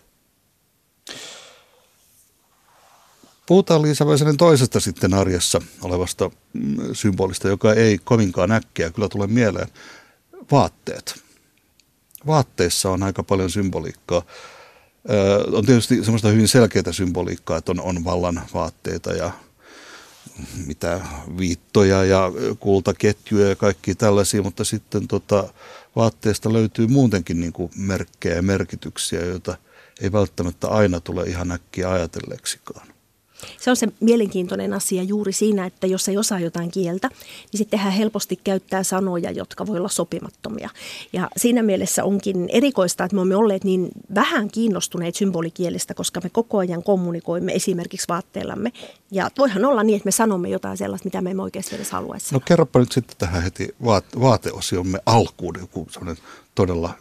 [3.46, 9.28] Puhutaan Liisa Väisänen toisesta sitten arjessa olevasta mm, symbolista, joka ei kovinkaan äkkiä kyllä tule
[9.28, 9.68] mieleen.
[10.52, 11.24] Vaatteet.
[12.28, 14.22] Vaatteissa on aika paljon symboliikkaa.
[15.10, 19.32] Ö, on tietysti semmoista hyvin selkeää symboliikkaa, että on, on vallan vaatteita ja
[20.66, 21.02] mitä
[21.38, 25.54] viittoja ja kultaketjuja ja kaikki tällaisia, mutta sitten tota,
[25.96, 29.58] vaatteesta löytyy muutenkin niin kuin merkkejä ja merkityksiä, joita
[30.02, 32.88] ei välttämättä aina tule ihan äkkiä ajatelleeksikaan.
[33.60, 37.80] Se on se mielenkiintoinen asia juuri siinä, että jos ei osaa jotain kieltä, niin sitten
[37.80, 40.70] hän helposti käyttää sanoja, jotka voi olla sopimattomia.
[41.14, 46.30] Ja siinä mielessä onkin erikoista, että me olemme olleet niin vähän kiinnostuneet symbolikielestä, koska me
[46.30, 48.72] koko ajan kommunikoimme esimerkiksi vaatteellamme.
[49.12, 52.34] Ja voihan olla niin, että me sanomme jotain sellaista, mitä me emme oikeasti edes haluaisi.
[52.34, 55.88] No kerropa nyt sitten tähän heti vaate- vaateosiomme alkuun joku
[56.56, 56.94] todella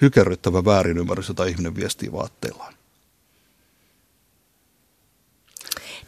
[0.00, 2.74] hykerryttävä väärinymmärrys, jota ihminen viestii vaatteillaan.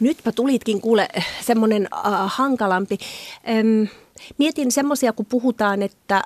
[0.01, 1.09] Nytpä tulitkin kuule
[1.41, 2.99] semmoinen äh, hankalampi.
[3.49, 3.85] Ähm,
[4.39, 6.23] mietin semmoisia, kun puhutaan, että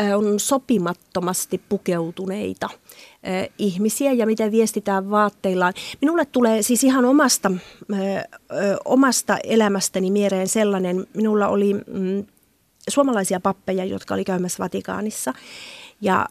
[0.00, 5.74] äh, on sopimattomasti pukeutuneita äh, ihmisiä ja miten viestitään vaatteillaan.
[6.00, 7.52] Minulle tulee siis ihan omasta,
[7.92, 8.24] äh,
[8.84, 12.26] omasta elämästäni mieleen sellainen, minulla oli mm,
[12.88, 15.32] suomalaisia pappeja, jotka oli käymässä Vatikaanissa
[16.00, 16.26] ja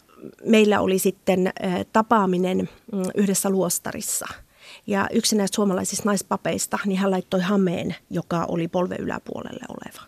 [0.46, 4.26] meillä oli sitten äh, tapaaminen mm, yhdessä luostarissa–
[4.88, 10.08] ja yksi näistä suomalaisista naispapeista, niin hän laittoi hameen, joka oli polven yläpuolelle oleva.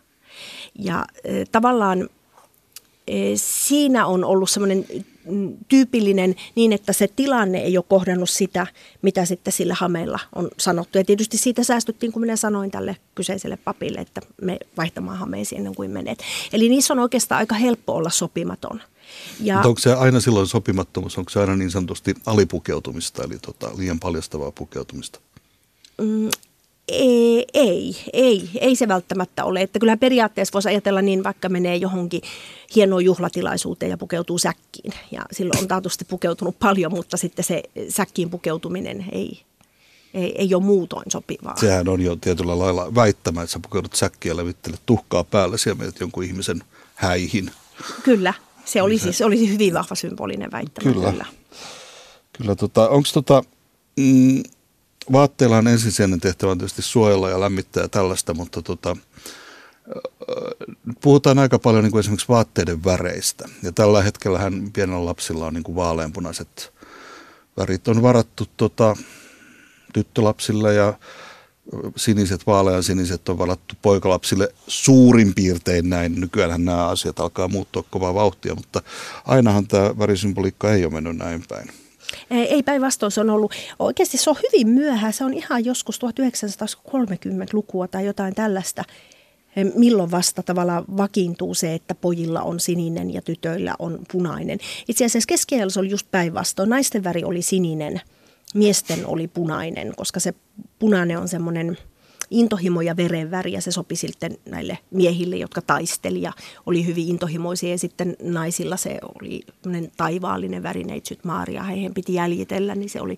[0.80, 2.10] Ja e, tavallaan
[3.08, 4.86] e, siinä on ollut semmoinen
[5.26, 8.68] mm, tyypillinen niin, että se tilanne ei ole kohdannut sitä,
[9.02, 10.98] mitä sitten sillä hameella on sanottu.
[10.98, 15.76] Ja tietysti siitä säästyttiin, kun minä sanoin tälle kyseiselle papille, että me vaihtamaan hameisiin ennen
[15.76, 16.20] kuin menet.
[16.54, 18.82] Eli niissä on oikeastaan aika helppo olla sopimaton.
[19.40, 23.72] Ja, Mutta onko se aina silloin sopimattomuus, onko se aina niin sanotusti alipukeutumista, eli tota,
[23.78, 25.20] liian paljastavaa pukeutumista?
[26.02, 26.30] Mm,
[26.92, 29.62] ei, ei, ei, ei se välttämättä ole.
[29.62, 32.22] Että kyllä periaatteessa voisi ajatella niin, vaikka menee johonkin
[32.76, 34.94] hienoon juhlatilaisuuteen ja pukeutuu säkkiin.
[35.12, 39.42] Ja silloin on taatusti pukeutunut paljon, mutta sitten se säkkiin pukeutuminen ei,
[40.14, 41.56] ei, ei ole muutoin sopivaa.
[41.58, 45.76] Sehän on jo tietyllä lailla väittämä, että sä pukeudut säkkiä ja levittelet tuhkaa päälle ja
[45.76, 46.64] menet jonkun ihmisen
[46.96, 47.52] häihin.
[48.04, 48.34] Kyllä,
[48.70, 50.94] se oli siis olisi hyvin vahva symbolinen väittämä.
[50.94, 51.12] Kyllä.
[51.12, 51.26] Kyllä,
[52.38, 53.44] kyllä tota, onko tota,
[53.98, 54.44] mm,
[55.12, 58.98] vaatteilla on ensisijainen tehtävä tietysti suojella ja lämmittää ja tällaista, mutta tota,
[61.02, 63.50] puhutaan aika paljon niin kuin esimerkiksi vaatteiden väreistä.
[63.64, 66.74] Ja tällä hetkellä hän pienellä lapsilla on niin kuin vaaleanpunaiset
[67.58, 68.96] värit on varattu tota,
[69.94, 70.94] tyttölapsille ja
[71.96, 76.22] siniset, vaalean siniset on valattu poikalapsille suurin piirtein näin.
[76.22, 78.82] Nykyään nämä asiat alkaa muuttua kovaa vauhtia, mutta
[79.26, 81.70] ainahan tämä värisymboliikka ei ole mennyt näin päin.
[82.32, 87.88] Ei päinvastoin, se on ollut, oikeasti se on hyvin myöhään, se on ihan joskus 1930-lukua
[87.88, 88.84] tai jotain tällaista,
[89.76, 94.60] milloin vasta tavallaan vakiintuu se, että pojilla on sininen ja tytöillä on punainen.
[94.88, 98.02] Itse asiassa keskiajalla se oli just päinvastoin, naisten väri oli sininen,
[98.56, 100.34] miesten oli punainen, koska se
[100.80, 101.78] punainen on semmoinen–
[102.32, 106.34] intohimo ja verenväri ja se sopi sitten näille miehille, jotka taisteli ja
[106.66, 107.70] oli hyvin intohimoisia.
[107.70, 109.42] Ja sitten naisilla se oli
[109.98, 113.18] taivaallinen väri, neitsyt Maaria, heidän piti jäljitellä, niin se oli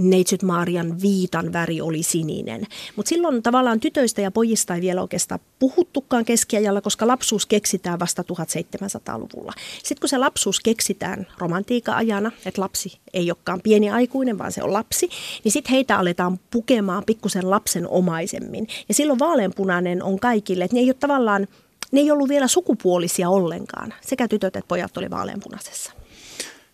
[0.00, 2.66] neitsyt Maarian viitan väri oli sininen.
[2.96, 8.22] Mutta silloin tavallaan tytöistä ja pojista ei vielä oikeastaan puhuttukaan keskiajalla, koska lapsuus keksitään vasta
[8.22, 9.52] 1700-luvulla.
[9.78, 14.62] Sitten kun se lapsuus keksitään romantiikan ajana, että lapsi ei olekaan pieni aikuinen, vaan se
[14.62, 15.08] on lapsi,
[15.44, 18.68] niin sitten heitä aletaan pukemaan pikkusen lapsen omaisemmin.
[18.88, 21.46] Ja silloin vaaleanpunainen on kaikille, että ne ei ole tavallaan
[21.92, 23.94] ne ei ollut vielä sukupuolisia ollenkaan.
[24.00, 25.99] Sekä tytöt että pojat oli vaaleanpunaisessa.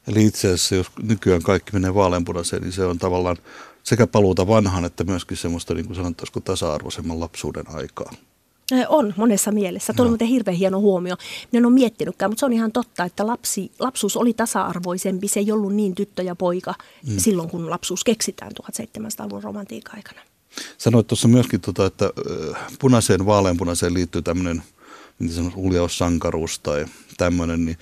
[0.09, 3.37] Eli itse asiassa, jos nykyään kaikki menee vaaleanpunaiseen, niin se on tavallaan
[3.83, 8.12] sekä paluuta vanhan että myöskin semmoista, niin kuin sanottaisiko, tasa-arvoisemman lapsuuden aikaa.
[8.88, 9.92] On monessa mielessä.
[9.92, 11.16] Tuo on muuten hirveän hieno huomio.
[11.53, 15.29] Minä en ole miettinytkään, mutta se on ihan totta, että lapsi, lapsuus oli tasa-arvoisempi.
[15.29, 16.75] Se ei ollut niin tyttö ja poika
[17.07, 17.19] mm.
[17.19, 20.21] silloin, kun lapsuus keksitään 1700-luvun romantiikan aikana.
[20.79, 22.11] Sanoit tuossa myöskin, tota, että
[22.79, 24.62] punaiseen, vaaleanpunaiseen liittyy tämmöinen,
[25.31, 27.79] sanoisi, uljaussankaruus tai tämmöinen, niin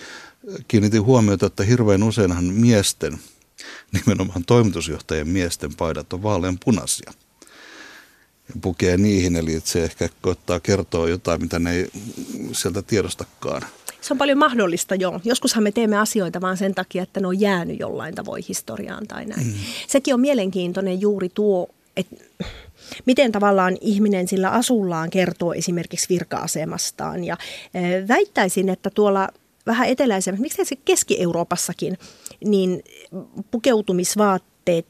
[0.68, 3.18] kiinnitin huomiota, että hirveän useinhan miesten,
[3.92, 7.12] nimenomaan toimitusjohtajien miesten paidat on vaaleanpunaisia.
[8.48, 11.88] Ja pukee niihin, eli että se ehkä koittaa kertoa jotain, mitä ne ei
[12.52, 13.62] sieltä tiedostakaan.
[14.00, 15.20] Se on paljon mahdollista, joo.
[15.24, 19.24] Joskushan me teemme asioita vaan sen takia, että ne on jäänyt jollain tavoin historiaan tai
[19.24, 19.46] näin.
[19.46, 19.54] Mm.
[19.88, 22.16] Sekin on mielenkiintoinen juuri tuo, että
[23.06, 27.24] miten tavallaan ihminen sillä asullaan kertoo esimerkiksi virka-asemastaan.
[27.24, 27.36] Ja
[28.08, 29.28] väittäisin, että tuolla
[29.66, 31.98] vähän eteläisemmät, miksi se Keski-Euroopassakin,
[32.44, 32.82] niin
[33.50, 34.86] pukeutumisvaatteet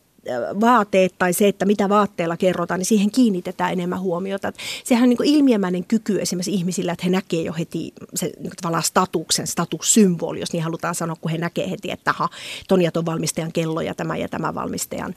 [0.61, 4.53] vaateet tai se, että mitä vaatteella kerrotaan, niin siihen kiinnitetään enemmän huomiota.
[4.85, 8.83] Sehän on niin ilmiömäinen kyky esimerkiksi ihmisillä, että he näkee jo heti se niin tavallaan
[8.83, 12.29] statuksen, statussymboli, jos niin halutaan sanoa, kun he näkee heti, että aha,
[12.69, 15.15] ton ja ton valmistajan kello ja tämä ja tämä valmistajan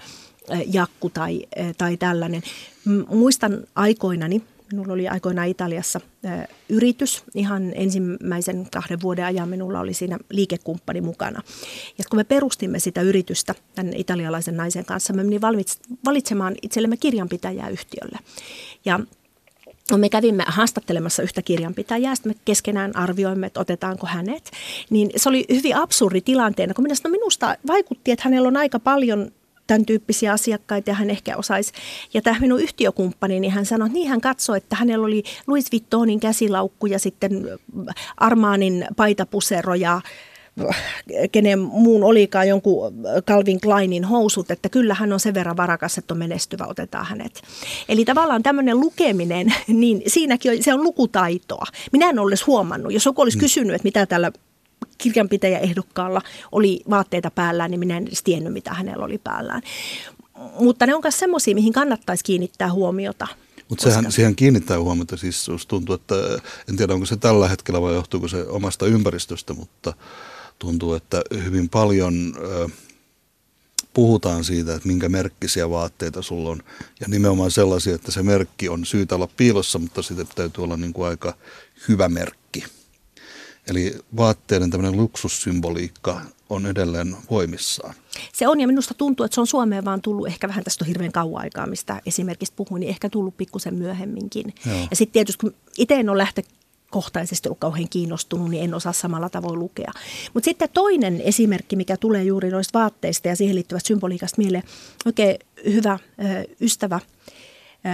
[0.71, 1.41] jakku tai,
[1.77, 2.41] tai tällainen.
[3.07, 7.23] Muistan aikoinani, Minulla oli aikoinaan Italiassa ä, yritys.
[7.35, 11.41] Ihan ensimmäisen kahden vuoden ajan minulla oli siinä liikekumppani mukana.
[11.97, 15.41] Ja kun me perustimme sitä yritystä tämän italialaisen naisen kanssa, me menin
[16.05, 18.19] valitsemaan itsellemme kirjanpitäjää yhtiölle.
[18.85, 18.99] Ja
[19.97, 24.51] me kävimme haastattelemassa yhtä kirjanpitäjää, sitten me keskenään arvioimme, että otetaanko hänet.
[24.89, 29.31] Niin se oli hyvin absurdi tilanteena, kun minusta, minusta vaikutti, että hänellä on aika paljon
[29.67, 31.73] tämän tyyppisiä asiakkaita ja hän ehkä osaisi.
[32.13, 35.71] Ja tämä minun yhtiökumppani, niin hän sanoi, että niin hän katsoi, että hänellä oli Louis
[35.71, 37.59] Vuittonin käsilaukku ja sitten
[38.17, 40.01] Armaanin paitapusero ja
[41.31, 42.93] kenen muun olikaan jonkun
[43.27, 47.41] Calvin Kleinin housut, että kyllä hän on sen verran varakas, että on menestyvä, otetaan hänet.
[47.89, 51.65] Eli tavallaan tämmöinen lukeminen, niin siinäkin on, se on lukutaitoa.
[51.91, 53.39] Minä en olisi huomannut, jos joku olisi mm.
[53.39, 54.31] kysynyt, että mitä tällä
[54.97, 59.61] kirjanpitäjäehdokkaalla oli vaatteita päällään, niin minä en edes tiennyt, mitä hänellä oli päällään.
[60.59, 63.27] Mutta ne on myös semmoisia, mihin kannattaisi kiinnittää huomiota.
[63.69, 66.15] Mutta sehän, siihen kiinnittää huomiota, siis tuntuu, että
[66.69, 69.93] en tiedä onko se tällä hetkellä vai johtuuko se omasta ympäristöstä, mutta
[70.59, 72.69] tuntuu, että hyvin paljon ö,
[73.93, 76.63] puhutaan siitä, että minkä merkkisiä vaatteita sulla on.
[76.99, 80.93] Ja nimenomaan sellaisia, että se merkki on syytä olla piilossa, mutta sitten täytyy olla niin
[80.93, 81.33] kuin aika
[81.87, 82.36] hyvä merkki.
[83.69, 87.95] Eli vaatteiden tämmöinen luksussymboliikka on edelleen voimissaan.
[88.33, 91.11] Se on ja minusta tuntuu, että se on Suomeen vaan tullut ehkä vähän tästä hirveän
[91.11, 94.53] kauan aikaa, mistä esimerkiksi puhuin, niin ehkä tullut pikkusen myöhemminkin.
[94.65, 94.87] Joo.
[94.89, 99.29] Ja sitten tietysti kun itse en ole lähtökohtaisesti ollut kauhean kiinnostunut, niin en osaa samalla
[99.29, 99.91] tavoin lukea.
[100.33, 104.63] Mutta sitten toinen esimerkki, mikä tulee juuri noista vaatteista ja siihen liittyvästä symboliikasta mieleen,
[105.05, 105.99] oikein hyvä
[106.61, 106.99] ystävä,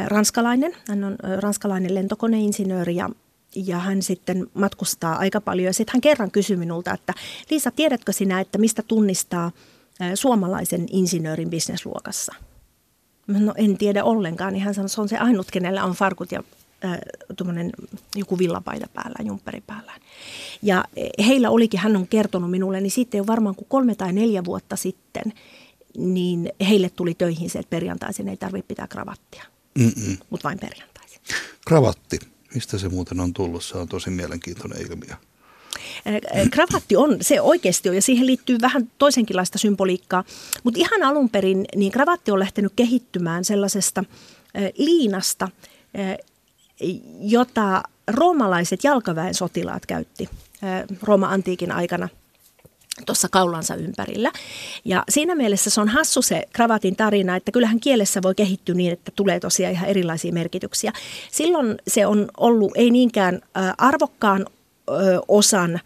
[0.08, 0.76] ranskalainen.
[0.88, 3.10] Hän on ranskalainen lentokoneinsinööri ja
[3.56, 5.66] ja hän sitten matkustaa aika paljon.
[5.66, 7.14] Ja sitten hän kerran kysyi minulta, että
[7.50, 9.52] Liisa, tiedätkö sinä, että mistä tunnistaa
[10.16, 12.36] suomalaisen insinöörin bisnesluokassa?
[13.28, 14.54] No en tiedä ollenkaan.
[14.54, 16.44] Niin hän sanoi, että se on se ainut, kenellä on farkut ja
[16.86, 17.00] äh,
[18.16, 19.94] joku villapaita päällä, jumpperi päällä.
[20.62, 20.86] Ja
[21.28, 24.76] heillä olikin, hän on kertonut minulle, niin sitten jo varmaan kuin kolme tai neljä vuotta
[24.76, 25.34] sitten,
[25.98, 29.44] niin heille tuli töihin se, että perjantaisin ei tarvitse pitää kravattia,
[30.30, 31.22] mutta vain perjantaisin.
[31.68, 32.20] Kravatti,
[32.54, 33.64] Mistä se muuten on tullut?
[33.64, 35.16] Se on tosi mielenkiintoinen ilmiö.
[36.52, 40.24] Kravatti on, se oikeasti on, ja siihen liittyy vähän toisenkinlaista symboliikkaa.
[40.64, 44.04] Mutta ihan alun perin, niin kravatti on lähtenyt kehittymään sellaisesta
[44.78, 45.50] liinasta,
[47.20, 50.30] jota roomalaiset jalkaväen sotilaat käytti
[51.02, 52.10] Rooma-antiikin aikana
[53.06, 54.32] tuossa kaulansa ympärillä.
[54.86, 58.94] Ja siinä mielessä se on hassu se kravatin tarina, että kyllähän kielessä voi kehittyä niin,
[58.94, 60.92] että tulee tosiaan ihan erilaisia merkityksiä.
[61.32, 63.42] Silloin se on ollut ei niinkään
[63.78, 64.46] arvokkaan
[65.28, 65.80] osan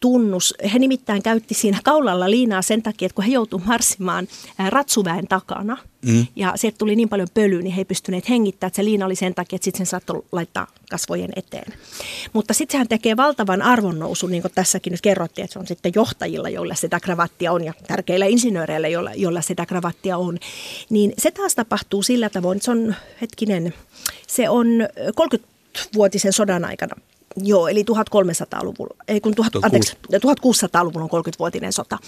[0.00, 0.54] tunnus.
[0.72, 4.28] He nimittäin käytti siinä kaulalla liinaa sen takia, että kun he joutuivat marssimaan
[4.68, 5.76] ratsuväen takana
[6.06, 6.26] mm.
[6.36, 9.16] ja sieltä tuli niin paljon pölyä, niin he ei pystyneet hengittämään, että se liina oli
[9.16, 11.72] sen takia, että sitten sen saattoi laittaa kasvojen eteen.
[12.32, 15.92] Mutta sitten sehän tekee valtavan arvonnousun, niin kuin tässäkin nyt kerrottiin, että se on sitten
[15.94, 20.38] johtajilla, joilla sitä kravattia on ja tärkeillä insinööreillä, joilla, joilla sitä kravattia on.
[20.90, 23.74] Niin se taas tapahtuu sillä tavoin, että se on hetkinen,
[24.26, 24.66] se on
[25.20, 26.96] 30-vuotisen sodan aikana
[27.36, 31.98] Joo, eli 1300-luvulla, ei kun tuhat, anteeksi, 1600-luvulla on 30-vuotinen sota.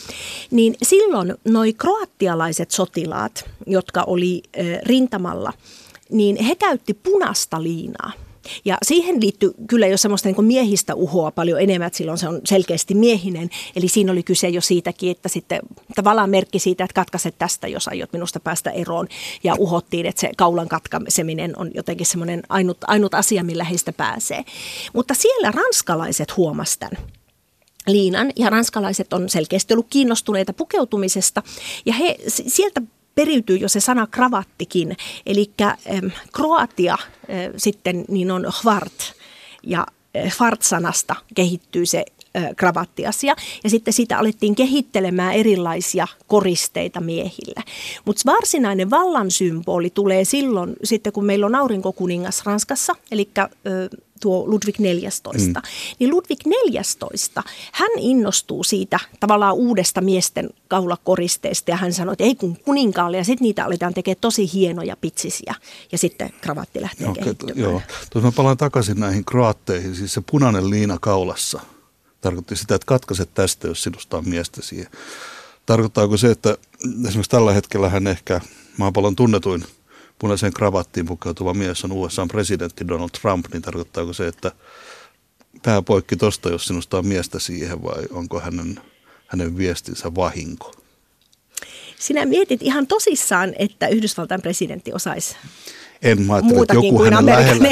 [0.51, 4.43] Niin silloin noi kroattialaiset sotilaat, jotka oli
[4.83, 5.53] rintamalla,
[6.11, 8.13] niin he käytti punasta liinaa.
[8.65, 12.41] Ja siihen liittyy kyllä jo semmoista niin miehistä uhoa paljon enemmän, että silloin se on
[12.45, 13.51] selkeästi miehinen.
[13.77, 15.61] Eli siinä oli kyse jo siitäkin, että sitten
[15.95, 19.09] tavallaan merkki siitä, että katkaiset tästä, jos aiot minusta päästä eroon.
[19.45, 24.45] Ja uhottiin, että se kaulan katkaiseminen on jotenkin semmoinen ainut, ainut asia, millä heistä pääsee.
[24.93, 26.93] Mutta siellä ranskalaiset huomasivat
[27.87, 31.43] liinan ja ranskalaiset on selkeästi ollut kiinnostuneita pukeutumisesta
[31.87, 32.83] ja he sieltä
[33.15, 34.97] periytyy jo se sana kravattikin,
[35.27, 35.51] eli
[36.33, 39.13] Kroatia äh, sitten niin on hvart
[39.63, 39.87] ja
[40.17, 42.05] äh, Fart-sanasta kehittyy se
[42.57, 43.37] kravattiasia.
[43.65, 47.63] Ja sitten siitä alettiin kehittelemään erilaisia koristeita miehille.
[48.05, 53.29] Mutta varsinainen vallan symboli tulee silloin, sitten kun meillä on aurinkokuningas Ranskassa, eli
[54.23, 55.61] tuo Ludwig 14.
[55.61, 55.67] Mm.
[55.99, 57.43] Niin Ludwig 14,
[57.73, 63.25] hän innostuu siitä tavallaan uudesta miesten kaulakoristeesta ja hän sanoi, että ei kun kuninkaalle ja
[63.25, 65.55] sitten niitä aletaan tekemään tosi hienoja pitsisiä
[65.93, 67.59] ja sitten kravatti lähtee joo, kehittymään.
[67.59, 71.61] Joo, tuossa mä palaan takaisin näihin kraatteihin, siis se punainen liina kaulassa
[72.21, 74.91] tarkoitti sitä, että katkaiset tästä, jos sinusta on miestä siihen.
[75.67, 76.57] Tarkoittaako se, että
[77.07, 78.41] esimerkiksi tällä hetkellä hän ehkä
[78.79, 79.65] maapallon tunnetuin–
[80.23, 84.53] punaiseen kravattiin pukeutuva mies on USA presidentti Donald Trump, niin tarkoittaako se, että
[85.63, 88.81] pää poikki tosta, jos sinusta on miestä siihen vai onko hänen,
[89.27, 90.73] hänen viestinsä vahinko?
[91.99, 95.37] Sinä mietit ihan tosissaan, että Yhdysvaltain presidentti osaisi
[96.03, 97.69] en mä ajattele, että joku hänen, lähellä,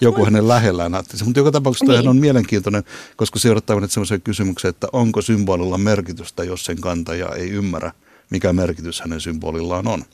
[0.00, 1.24] joku hänen lähellään ajatteli.
[1.24, 2.08] Mutta joka tapauksessa niin.
[2.08, 2.84] on mielenkiintoinen,
[3.16, 7.92] koska se odottaa nyt sellaiseen kysymykseen, että onko symbolilla merkitystä, jos sen kantaja ei ymmärrä,
[8.30, 10.04] mikä merkitys hänen symbolillaan on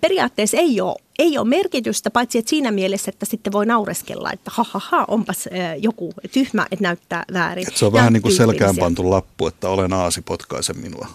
[0.00, 4.50] periaatteessa ei ole, ei ole merkitystä, paitsi että siinä mielessä, että sitten voi naureskella, että
[4.54, 7.68] ha, ha, ha onpas joku tyhmä, että näyttää väärin.
[7.68, 11.08] Et se on ja vähän niin kuin selkään pantu lappu, että olen aasi, potkaise minua.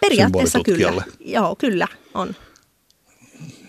[0.00, 2.36] Periaatteessa kyllä, joo kyllä on.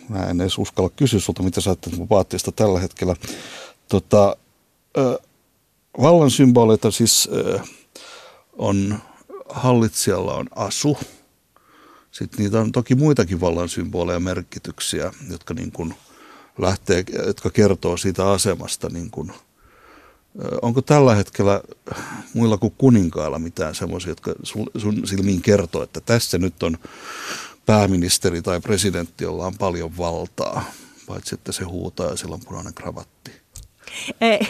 [0.09, 3.15] Mä en edes uskalla kysyä sulta, mitä sä ajattelet tällä hetkellä.
[3.89, 4.37] Tota,
[4.97, 5.15] äh,
[6.01, 7.69] vallan symboleita siis äh,
[8.57, 8.99] on,
[9.49, 10.97] hallitsijalla on asu–
[12.17, 15.93] sitten niitä on toki muitakin vallan symboleja ja merkityksiä, jotka, niin kuin
[16.57, 18.89] lähtee, jotka kertoo siitä asemasta.
[18.89, 19.31] Niin kuin,
[20.61, 21.61] onko tällä hetkellä
[22.33, 24.33] muilla kuin kuninkailla mitään semmoisia, jotka
[24.77, 26.77] sun silmiin kertoo, että tässä nyt on
[27.65, 30.71] pääministeri tai presidentti, jolla on paljon valtaa,
[31.07, 33.31] paitsi että se huutaa ja sillä on punainen kravatti?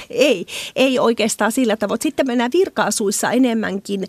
[0.10, 0.46] Ei,
[0.76, 2.02] ei oikeastaan sillä tavoin.
[2.02, 4.08] Sitten mennään virkaasuissa enemmänkin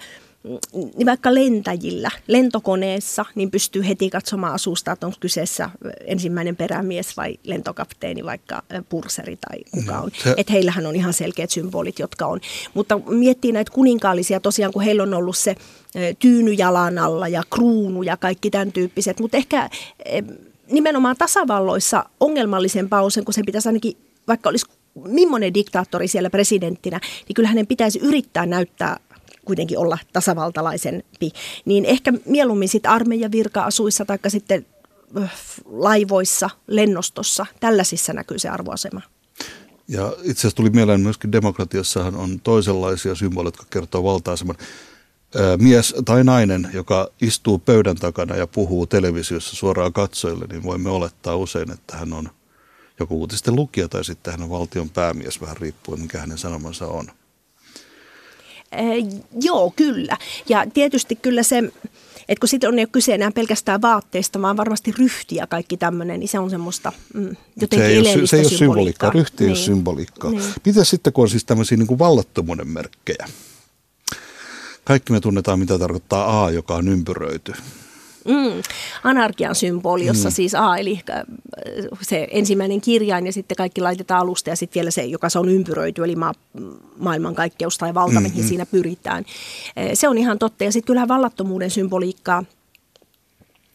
[1.07, 5.71] vaikka lentäjillä, lentokoneessa, niin pystyy heti katsomaan asusta, että onko kyseessä
[6.07, 10.11] ensimmäinen perämies vai lentokapteeni, vaikka purseri tai kuka on.
[10.23, 10.35] Se...
[10.37, 12.41] Että heillähän on ihan selkeät symbolit, jotka on.
[12.75, 15.55] Mutta miettii näitä kuninkaallisia, tosiaan kun heillä on ollut se
[16.19, 19.71] tyyny jalan alla ja kruunu ja kaikki tämän tyyppiset, mutta ehkä
[20.71, 23.97] nimenomaan tasavalloissa ongelmallisempaa on sen, kun se pitäisi ainakin,
[24.29, 24.67] vaikka olisi
[25.09, 28.97] millainen diktaattori siellä presidenttinä, niin kyllä hänen pitäisi yrittää näyttää
[29.47, 31.31] kuitenkin olla tasavaltalaisempi,
[31.65, 34.67] niin ehkä mieluummin sitten armeijan virka-asuissa tai sitten
[35.65, 39.01] laivoissa, lennostossa, tällaisissa näkyy se arvoasema.
[39.89, 44.57] Ja itse asiassa tuli mieleen myöskin demokratiassahan on toisenlaisia symboleja, jotka kertoo valta-aseman.
[45.59, 51.37] Mies tai nainen, joka istuu pöydän takana ja puhuu televisiossa suoraan katsojille, niin voimme olettaa
[51.37, 52.29] usein, että hän on
[53.01, 57.07] joku uutisten lukija tai sitten hän on valtion päämies, vähän riippuen mikä hänen sanomansa on.
[58.79, 60.17] Äh, joo, kyllä.
[60.49, 61.59] Ja tietysti kyllä se,
[62.29, 66.29] että kun sitten on ei kyse enää pelkästään vaatteista, vaan varmasti ryhtiä kaikki tämmöinen, niin
[66.29, 69.57] se on semmoista mm, jotenkin se ei ole, se ei ole symboliikkaa, ryhti ei niin.
[69.57, 70.31] ole symboliikkaa.
[70.31, 70.43] Niin.
[70.67, 73.29] Mitä sitten, kun on siis tämmöisiä niin kuin vallattomuuden merkkejä?
[74.85, 77.53] Kaikki me tunnetaan, mitä tarkoittaa A, joka on ympyröity.
[78.27, 78.63] Mm,
[79.05, 80.33] anarkian symboli, jossa mm.
[80.33, 81.23] siis A, eli äh,
[82.03, 85.49] se ensimmäinen kirjain ja sitten kaikki laitetaan alusta ja sitten vielä se, joka se on
[85.49, 86.33] ympyröity, eli ma-
[86.99, 88.43] maailmankaikkeus tai valta, mm, mm.
[88.43, 89.25] siinä pyritään.
[89.79, 92.45] Äh, se on ihan totta ja sitten kyllähän vallattomuuden symboliikkaa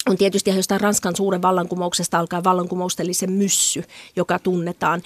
[0.09, 3.83] on tietysti ihan jostain Ranskan suuren vallankumouksesta alkaen vallankumoustellisen myssy,
[4.15, 5.01] joka tunnetaan.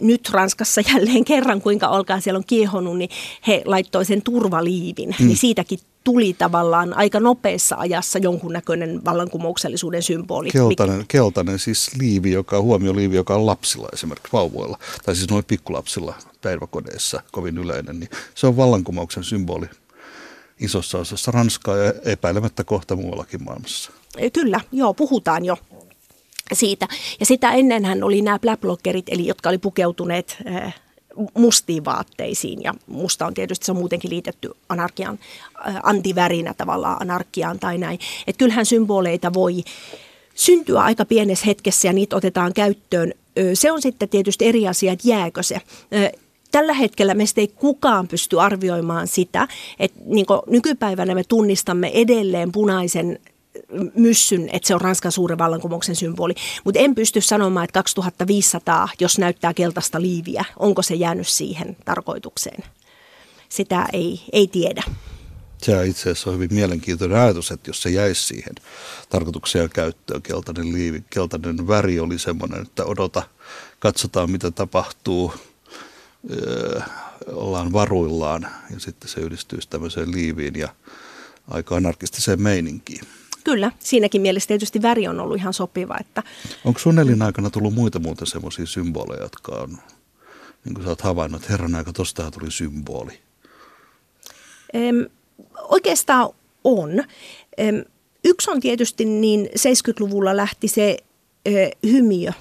[0.00, 3.10] Nyt Ranskassa jälleen kerran, kuinka olkaa siellä on kiehonut, niin
[3.46, 5.14] he laittoi sen turvaliivin.
[5.20, 5.26] Mm.
[5.26, 10.50] Niin siitäkin tuli tavallaan aika nopeassa ajassa jonkunnäköinen vallankumouksellisuuden symboli.
[10.50, 16.14] Keltainen, keltainen siis liivi, joka huomioliivi, joka on lapsilla esimerkiksi vauvoilla, tai siis noin pikkulapsilla
[16.40, 19.66] päiväkodeissa kovin yleinen, niin se on vallankumouksen symboli
[20.60, 23.92] isossa osassa Ranskaa ja epäilemättä kohta muuallakin maailmassa.
[24.32, 25.56] Kyllä, joo, puhutaan jo
[26.52, 26.88] siitä.
[27.20, 30.74] Ja sitä ennenhän oli nämä blackloggerit, eli jotka oli pukeutuneet äh,
[31.34, 32.62] mustiin vaatteisiin.
[32.62, 35.18] Ja musta on tietysti se on muutenkin liitetty anarkian,
[35.68, 37.98] äh, antivärinä tavallaan anarkiaan tai näin.
[38.26, 39.64] Että kyllähän symboleita voi
[40.34, 43.12] syntyä aika pienessä hetkessä ja niitä otetaan käyttöön.
[43.54, 45.60] Se on sitten tietysti eri asia, että jääkö se
[46.50, 53.18] tällä hetkellä meistä ei kukaan pysty arvioimaan sitä, että niin nykypäivänä me tunnistamme edelleen punaisen
[53.94, 56.34] myssyn, että se on Ranskan suuren vallankumouksen symboli.
[56.64, 62.64] Mutta en pysty sanomaan, että 2500, jos näyttää keltaista liiviä, onko se jäänyt siihen tarkoitukseen.
[63.48, 64.82] Sitä ei, ei tiedä.
[65.62, 68.54] Se itse asiassa on hyvin mielenkiintoinen ajatus, että jos se jäisi siihen
[69.08, 73.22] tarkoitukseen käyttöön, keltainen liivi, keltainen väri oli semmoinen, että odota,
[73.78, 75.32] katsotaan mitä tapahtuu,
[77.32, 80.68] ollaan varuillaan ja sitten se yhdistyisi tämmöiseen liiviin ja
[81.50, 83.04] aika anarkistiseen meininkiin.
[83.44, 85.96] Kyllä, siinäkin mielessä tietysti väri on ollut ihan sopiva.
[86.00, 86.22] Että...
[86.64, 89.78] Onko sun aikana tullut muita muuten semmoisia symboleja, jotka on,
[90.64, 93.18] niin kuin sä oot havainnut, että herran aika, tostahan tuli symboli?
[94.72, 95.06] Em,
[95.62, 96.30] oikeastaan
[96.64, 97.04] on.
[97.58, 97.84] Em,
[98.24, 100.96] yksi on tietysti niin 70-luvulla lähti se
[101.48, 101.50] ö,
[101.86, 102.32] hymiö,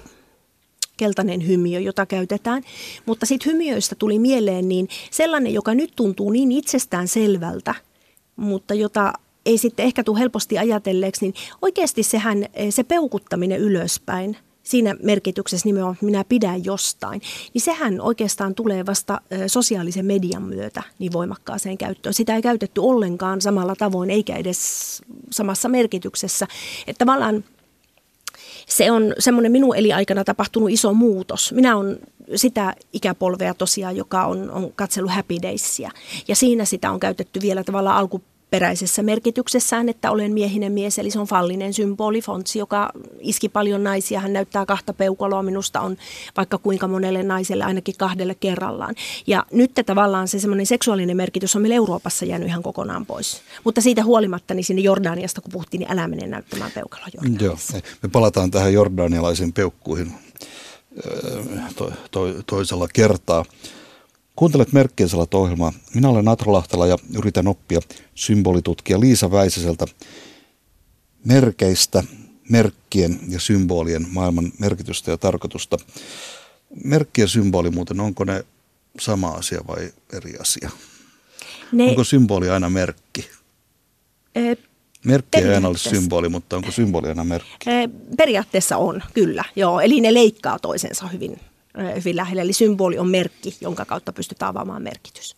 [0.97, 2.63] keltainen hymiö, jota käytetään.
[3.05, 7.75] Mutta sitten hymiöistä tuli mieleen niin sellainen, joka nyt tuntuu niin itsestään selvältä,
[8.35, 9.13] mutta jota
[9.45, 15.67] ei sitten ehkä tule helposti ajatelleeksi, niin oikeasti sehän eh, se peukuttaminen ylöspäin, siinä merkityksessä
[15.67, 17.21] nimenomaan, että minä pidän jostain,
[17.53, 22.13] niin sehän oikeastaan tulee vasta eh, sosiaalisen median myötä niin voimakkaaseen käyttöön.
[22.13, 26.47] Sitä ei käytetty ollenkaan samalla tavoin eikä edes samassa merkityksessä.
[26.87, 27.43] Että tavallaan
[28.67, 31.53] se on semmoinen minun eliaikana tapahtunut iso muutos.
[31.53, 31.99] Minä olen
[32.35, 35.91] sitä ikäpolvea tosiaan, joka on, on katsellut Happy Daysia.
[36.27, 41.11] Ja siinä sitä on käytetty vielä tavallaan alku peräisessä merkityksessään, että olen miehinen mies, eli
[41.11, 44.19] se on fallinen symboli, fontsi, joka iski paljon naisia.
[44.19, 45.97] Hän näyttää kahta peukaloa, minusta on
[46.37, 48.95] vaikka kuinka monelle naiselle, ainakin kahdelle kerrallaan.
[49.27, 53.41] Ja nyt tavallaan se semmoinen seksuaalinen merkitys on meillä Euroopassa jäänyt ihan kokonaan pois.
[53.63, 57.07] Mutta siitä huolimatta, niin sinne Jordaniasta kun puhuttiin, niin älä mene näyttämään peukaloa.
[57.39, 57.57] Joo,
[58.03, 60.11] me palataan tähän jordanialaisiin peukkuihin
[61.75, 63.45] to, to, toisella kertaa.
[64.37, 65.73] Kuuntelet Merkkien ohjelmaa.
[65.93, 67.79] Minä olen Atro Lahtela ja yritän oppia
[68.15, 69.85] symbolitutkija Liisa Väisäseltä
[71.25, 72.03] merkeistä,
[72.49, 75.77] merkkien ja symbolien maailman merkitystä ja tarkoitusta.
[76.83, 78.45] Merkki ja symboli muuten, onko ne
[78.99, 80.69] sama asia vai eri asia?
[81.71, 83.29] Ne, onko symboli aina merkki?
[84.35, 84.55] E,
[85.05, 87.69] merkki ei aina ole symboli, mutta onko symboli aina merkki?
[88.17, 89.43] Periaatteessa on, kyllä.
[89.55, 91.39] Joo, eli ne leikkaa toisensa hyvin
[91.95, 92.41] hyvin lähellä.
[92.41, 95.35] Eli symboli on merkki, jonka kautta pystytään avaamaan merkitys.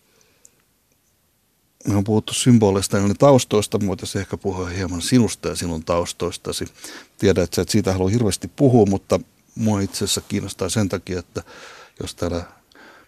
[1.88, 6.64] Me on puhuttu symboleista ja taustoista, mutta se ehkä puhua hieman sinusta ja sinun taustoistasi.
[7.18, 9.20] Tiedät, että siitä halua hirveästi puhua, mutta
[9.54, 11.42] mua itse asiassa kiinnostaa sen takia, että
[12.00, 12.44] jos täällä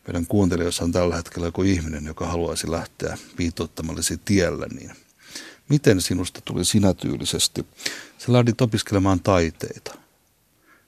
[0.06, 4.92] meidän kuuntelijoissa on tällä hetkellä joku ihminen, joka haluaisi lähteä viitoittamallesi tiellä, niin
[5.68, 7.66] miten sinusta tuli sinä tyylisesti?
[8.18, 10.01] Sä lähdit opiskelemaan taiteita.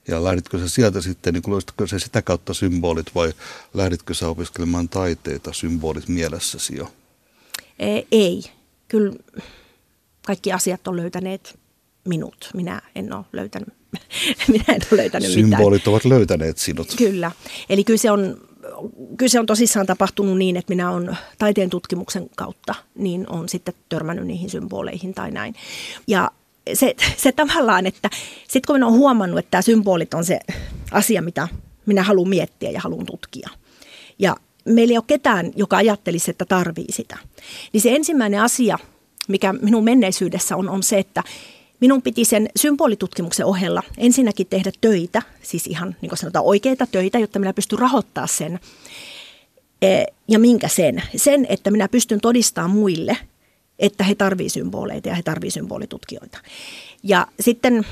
[0.08, 3.32] Ja lähditkö sä sieltä sitten, niin löysitkö se sitä kautta symbolit vai
[3.74, 6.92] lähditkö sä opiskelemaan taiteita symbolit mielessäsi jo?
[7.78, 8.42] E, ei.
[8.88, 9.14] Kyllä
[10.26, 11.58] kaikki asiat on löytäneet
[12.04, 12.50] minut.
[12.54, 13.68] Minä en ole löytänyt,
[14.48, 15.92] minä en ole löytänyt Symbolit mitään.
[15.92, 16.88] ovat löytäneet sinut.
[16.96, 17.30] Kyllä.
[17.68, 18.36] Eli kyllä se on
[19.16, 23.74] kyllä se on tosissaan tapahtunut niin, että minä olen taiteen tutkimuksen kautta, niin on sitten
[23.88, 25.54] törmännyt niihin symboleihin tai näin.
[26.06, 26.30] Ja
[26.72, 28.10] se, se tavallaan, että
[28.48, 30.40] sitten kun minä olen huomannut, että tämä symbolit on se
[30.90, 31.48] asia, mitä
[31.86, 33.48] minä haluan miettiä ja haluan tutkia.
[34.18, 37.18] Ja meillä ei ole ketään, joka ajattelisi, että tarvii sitä.
[37.72, 38.78] Niin se ensimmäinen asia,
[39.28, 41.22] mikä minun menneisyydessä on, on se, että
[41.80, 47.18] minun piti sen symbolitutkimuksen ohella ensinnäkin tehdä töitä, siis ihan niin kuin sanotaan oikeita töitä,
[47.18, 48.60] jotta minä pystyn rahoittamaan sen.
[49.82, 51.02] E, ja minkä sen?
[51.16, 53.16] Sen, että minä pystyn todistamaan muille–
[53.78, 56.38] että he tarvitsevat symboleita ja he tarvitsevat symbolitutkijoita.
[57.02, 57.86] Ja sitten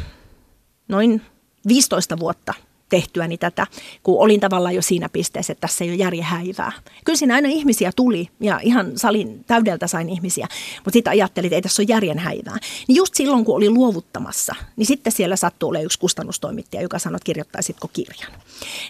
[0.88, 1.22] noin
[1.68, 2.54] 15 vuotta
[2.88, 3.66] tehtyäni tätä,
[4.02, 6.72] kun olin tavallaan jo siinä pisteessä, että tässä ei ole järjen häivää.
[7.04, 11.54] Kyllä siinä aina ihmisiä tuli ja ihan salin täydeltä sain ihmisiä, mutta sitten ajattelin, että
[11.54, 12.56] ei tässä ole järjen häivää.
[12.88, 17.16] Niin just silloin, kun olin luovuttamassa, niin sitten siellä sattui olemaan yksi kustannustoimittaja, joka sanoi,
[17.16, 18.32] että kirjoittaisitko kirjan.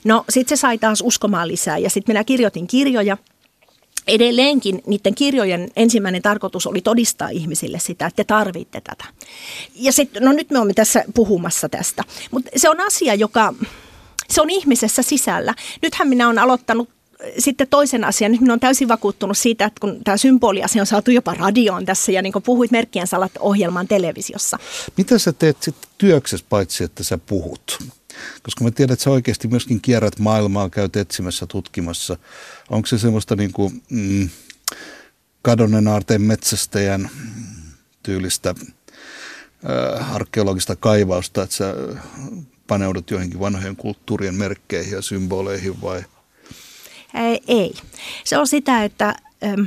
[0.04, 3.16] No sitten se sai taas uskomaan lisää ja sitten minä kirjoitin kirjoja
[4.06, 9.04] edelleenkin niiden kirjojen ensimmäinen tarkoitus oli todistaa ihmisille sitä, että te tarvitte tätä.
[9.74, 13.54] Ja sitten, no nyt me olemme tässä puhumassa tästä, mutta se on asia, joka,
[14.30, 15.54] se on ihmisessä sisällä.
[15.82, 18.32] Nythän minä olen aloittanut äh, sitten toisen asian.
[18.32, 22.12] Nyt minä olen täysin vakuuttunut siitä, että kun tämä symboliasia on saatu jopa radioon tässä
[22.12, 24.58] ja niin kuin puhuit Merkkien salat ohjelmaan televisiossa.
[24.96, 27.78] Mitä sä teet sitten työksessä paitsi, että sä puhut?
[28.42, 32.16] Koska mä tiedän, että sä oikeasti myöskin kierrät maailmaa, käyt etsimässä, tutkimassa.
[32.70, 34.28] Onko se semmoista niin kuin, mm,
[35.42, 37.10] kadonnen aarteen metsästäjän
[38.02, 38.54] tyylistä
[40.00, 41.74] äh, arkeologista kaivausta, että sä
[42.66, 46.04] paneudut joihinkin vanhojen kulttuurien merkkeihin ja symboleihin vai?
[47.48, 47.74] Ei.
[48.24, 49.66] Se on sitä, että äm,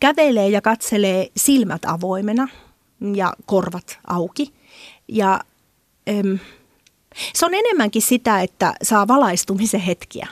[0.00, 2.48] kävelee ja katselee silmät avoimena
[3.14, 4.52] ja korvat auki.
[5.08, 5.40] Ja
[6.08, 6.38] äm,
[7.34, 10.28] se on enemmänkin sitä, että saa valaistumisen hetkiä.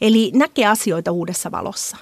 [0.00, 1.96] Eli näkee asioita uudessa valossa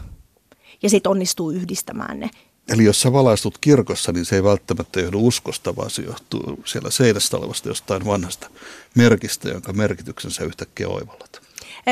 [0.82, 2.30] ja sitten onnistuu yhdistämään ne.
[2.68, 6.90] Eli jos sä valaistut kirkossa, niin se ei välttämättä johdu uskosta, vaan se johtuu siellä
[6.90, 8.50] seinästä olevasta jostain vanhasta
[8.94, 11.40] merkistä, jonka merkityksen sä yhtäkkiä oivallat.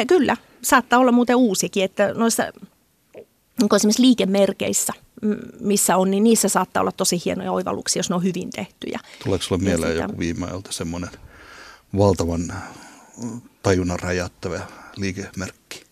[0.06, 2.42] Kyllä, saattaa olla muuten uusikin, että noissa
[3.60, 4.92] niin esimerkiksi liikemerkeissä,
[5.60, 9.00] missä on, niin niissä saattaa olla tosi hienoja oivalluksia, jos ne on hyvin tehtyjä.
[9.24, 11.10] Tuleeko sulle mieleen joku viime ajalta semmoinen
[11.98, 12.52] valtavan
[13.62, 14.60] tajunnan räjäyttävä
[14.96, 15.82] liikemerkki?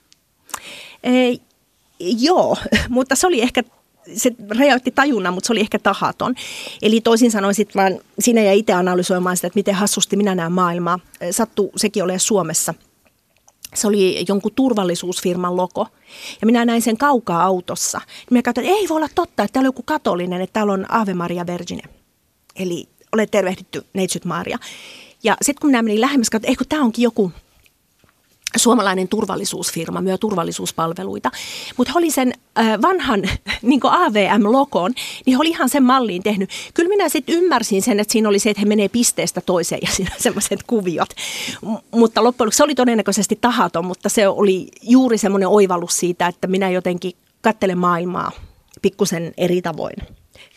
[1.03, 1.41] Ei,
[2.01, 2.57] joo,
[2.89, 3.63] mutta se oli ehkä
[4.17, 6.35] se räjäytti tajunnan, mutta se oli ehkä tahaton.
[6.83, 10.53] Eli toisin sanoen sitten vaan sinä ja itse analysoimaan sitä, että miten hassusti minä näen
[10.53, 10.99] maailmaa.
[11.31, 12.75] Sattu sekin ole Suomessa.
[13.75, 15.87] Se oli jonkun turvallisuusfirman logo.
[16.41, 17.99] Ja minä näin sen kaukaa autossa.
[17.99, 20.73] Niin minä katsoin, että ei voi olla totta, että täällä on joku katolinen, että täällä
[20.73, 21.83] on Ave Maria Vergine.
[22.57, 24.59] Eli olet tervehditty Neitsyt Maria.
[25.25, 27.33] Ja sitten kun minä menin lähemmäs, katsoin, että tämä onkin joku
[28.57, 31.31] suomalainen turvallisuusfirma, myö turvallisuuspalveluita.
[31.77, 33.23] Mutta oli sen äh, vanhan
[33.63, 34.93] niin AVM-lokon,
[35.27, 36.51] niin oli ihan sen malliin tehnyt.
[36.75, 39.93] Kyllä minä sitten ymmärsin sen, että siinä oli se, että he menee pisteestä toiseen ja
[39.97, 41.09] siinä semmoiset kuviot.
[41.63, 46.47] M- mutta loppujen se oli todennäköisesti tahaton, mutta se oli juuri semmoinen oivallus siitä, että
[46.47, 47.13] minä jotenkin
[47.43, 48.33] kattelen maailmaa
[48.83, 49.97] pikkusen eri tavoin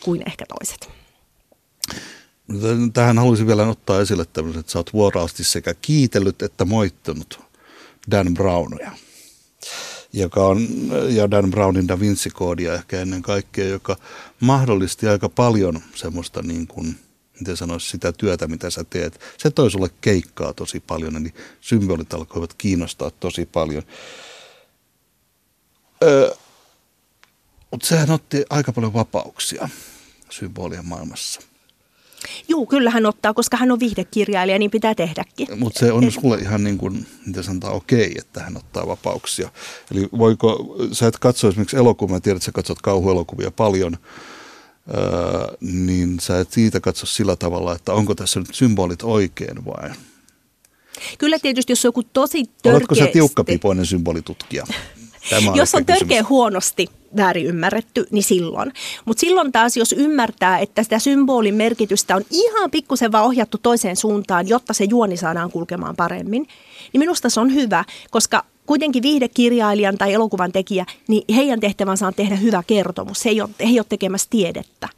[0.04, 1.07] kuin ehkä toiset.
[2.92, 7.40] Tähän haluaisin vielä ottaa esille tämmöisen, että sä oot vuoraasti sekä kiitellyt että moittanut
[8.10, 8.92] Dan Brownia,
[10.12, 10.68] joka on,
[11.08, 13.96] ja Dan Brownin Da Vinci-koodia ehkä ennen kaikkea, joka
[14.40, 16.98] mahdollisti aika paljon semmoista niin kuin,
[17.40, 19.20] miten sanoisi, sitä työtä, mitä sä teet.
[19.38, 23.82] Se toi sulle keikkaa tosi paljon, eli symbolit alkoivat kiinnostaa tosi paljon.
[26.02, 26.34] Öö,
[27.70, 29.68] mutta sehän otti aika paljon vapauksia
[30.30, 31.47] symbolien maailmassa.
[32.48, 35.58] Joo, kyllä hän ottaa, koska hän on viihdekirjailija, niin pitää tehdäkin.
[35.58, 39.50] Mutta se on sulle ihan niin kuin, miten sanotaan, okei, että hän ottaa vapauksia.
[39.90, 43.96] Eli voiko, sä et katso esimerkiksi elokuvia, mä tiedän, että sä katsot kauhuelokuvia paljon,
[44.94, 49.90] öö, niin sä et siitä katso sillä tavalla, että onko tässä nyt symbolit oikein vai?
[51.18, 52.72] Kyllä tietysti, jos on joku tosi törkeä...
[52.72, 54.66] Oletko sä tiukkapipoinen symbolitutkija?
[55.30, 58.72] Tämä jos on törkeä huonosti väärin ymmärretty, niin silloin.
[59.04, 63.96] Mutta silloin taas, jos ymmärtää, että sitä symbolin merkitystä on ihan pikkusen vaan ohjattu toiseen
[63.96, 66.48] suuntaan, jotta se juoni saadaan kulkemaan paremmin,
[66.92, 72.14] niin minusta se on hyvä, koska kuitenkin viihdekirjailijan tai elokuvan tekijä, niin heidän tehtävänsä on
[72.14, 73.24] tehdä hyvä kertomus.
[73.24, 74.88] He ei ole, he ei ole tekemässä tiedettä.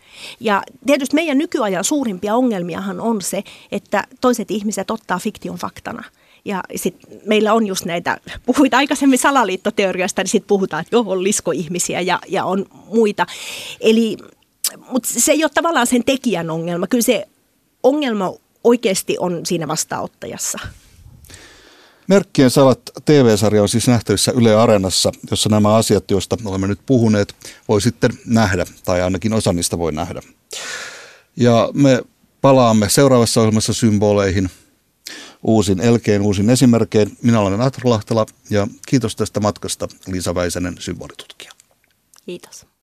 [0.41, 6.05] Ja tietysti meidän nykyajan suurimpia ongelmiahan on se, että toiset ihmiset ottaa fiktion faktana–
[6.45, 11.25] ja sitten meillä on just näitä, puhuit aikaisemmin salaliittoteoriasta, niin sitten puhutaan, että joo, on
[11.25, 13.27] liskoihmisiä ja, ja on muita.
[13.81, 14.17] Eli,
[14.91, 16.87] mutta se ei ole tavallaan sen tekijän ongelma.
[16.87, 17.29] Kyllä se
[17.83, 18.33] ongelma
[18.65, 20.59] oikeasti on siinä vastaanottajassa.
[22.07, 27.35] Merkkien salat TV-sarja on siis nähtävissä Yle Areenassa, jossa nämä asiat, joista olemme nyt puhuneet,
[27.69, 30.21] voi sitten nähdä, tai ainakin osa niistä voi nähdä.
[31.37, 32.03] Ja me
[32.41, 34.51] palaamme seuraavassa ohjelmassa symboleihin–
[35.43, 37.17] uusin elkeen, uusin esimerkkein.
[37.23, 41.53] Minä olen Atro Lahtela ja kiitos tästä matkasta Liisa Väisänen, symbolitutkija.
[42.27, 42.70] Kiitos.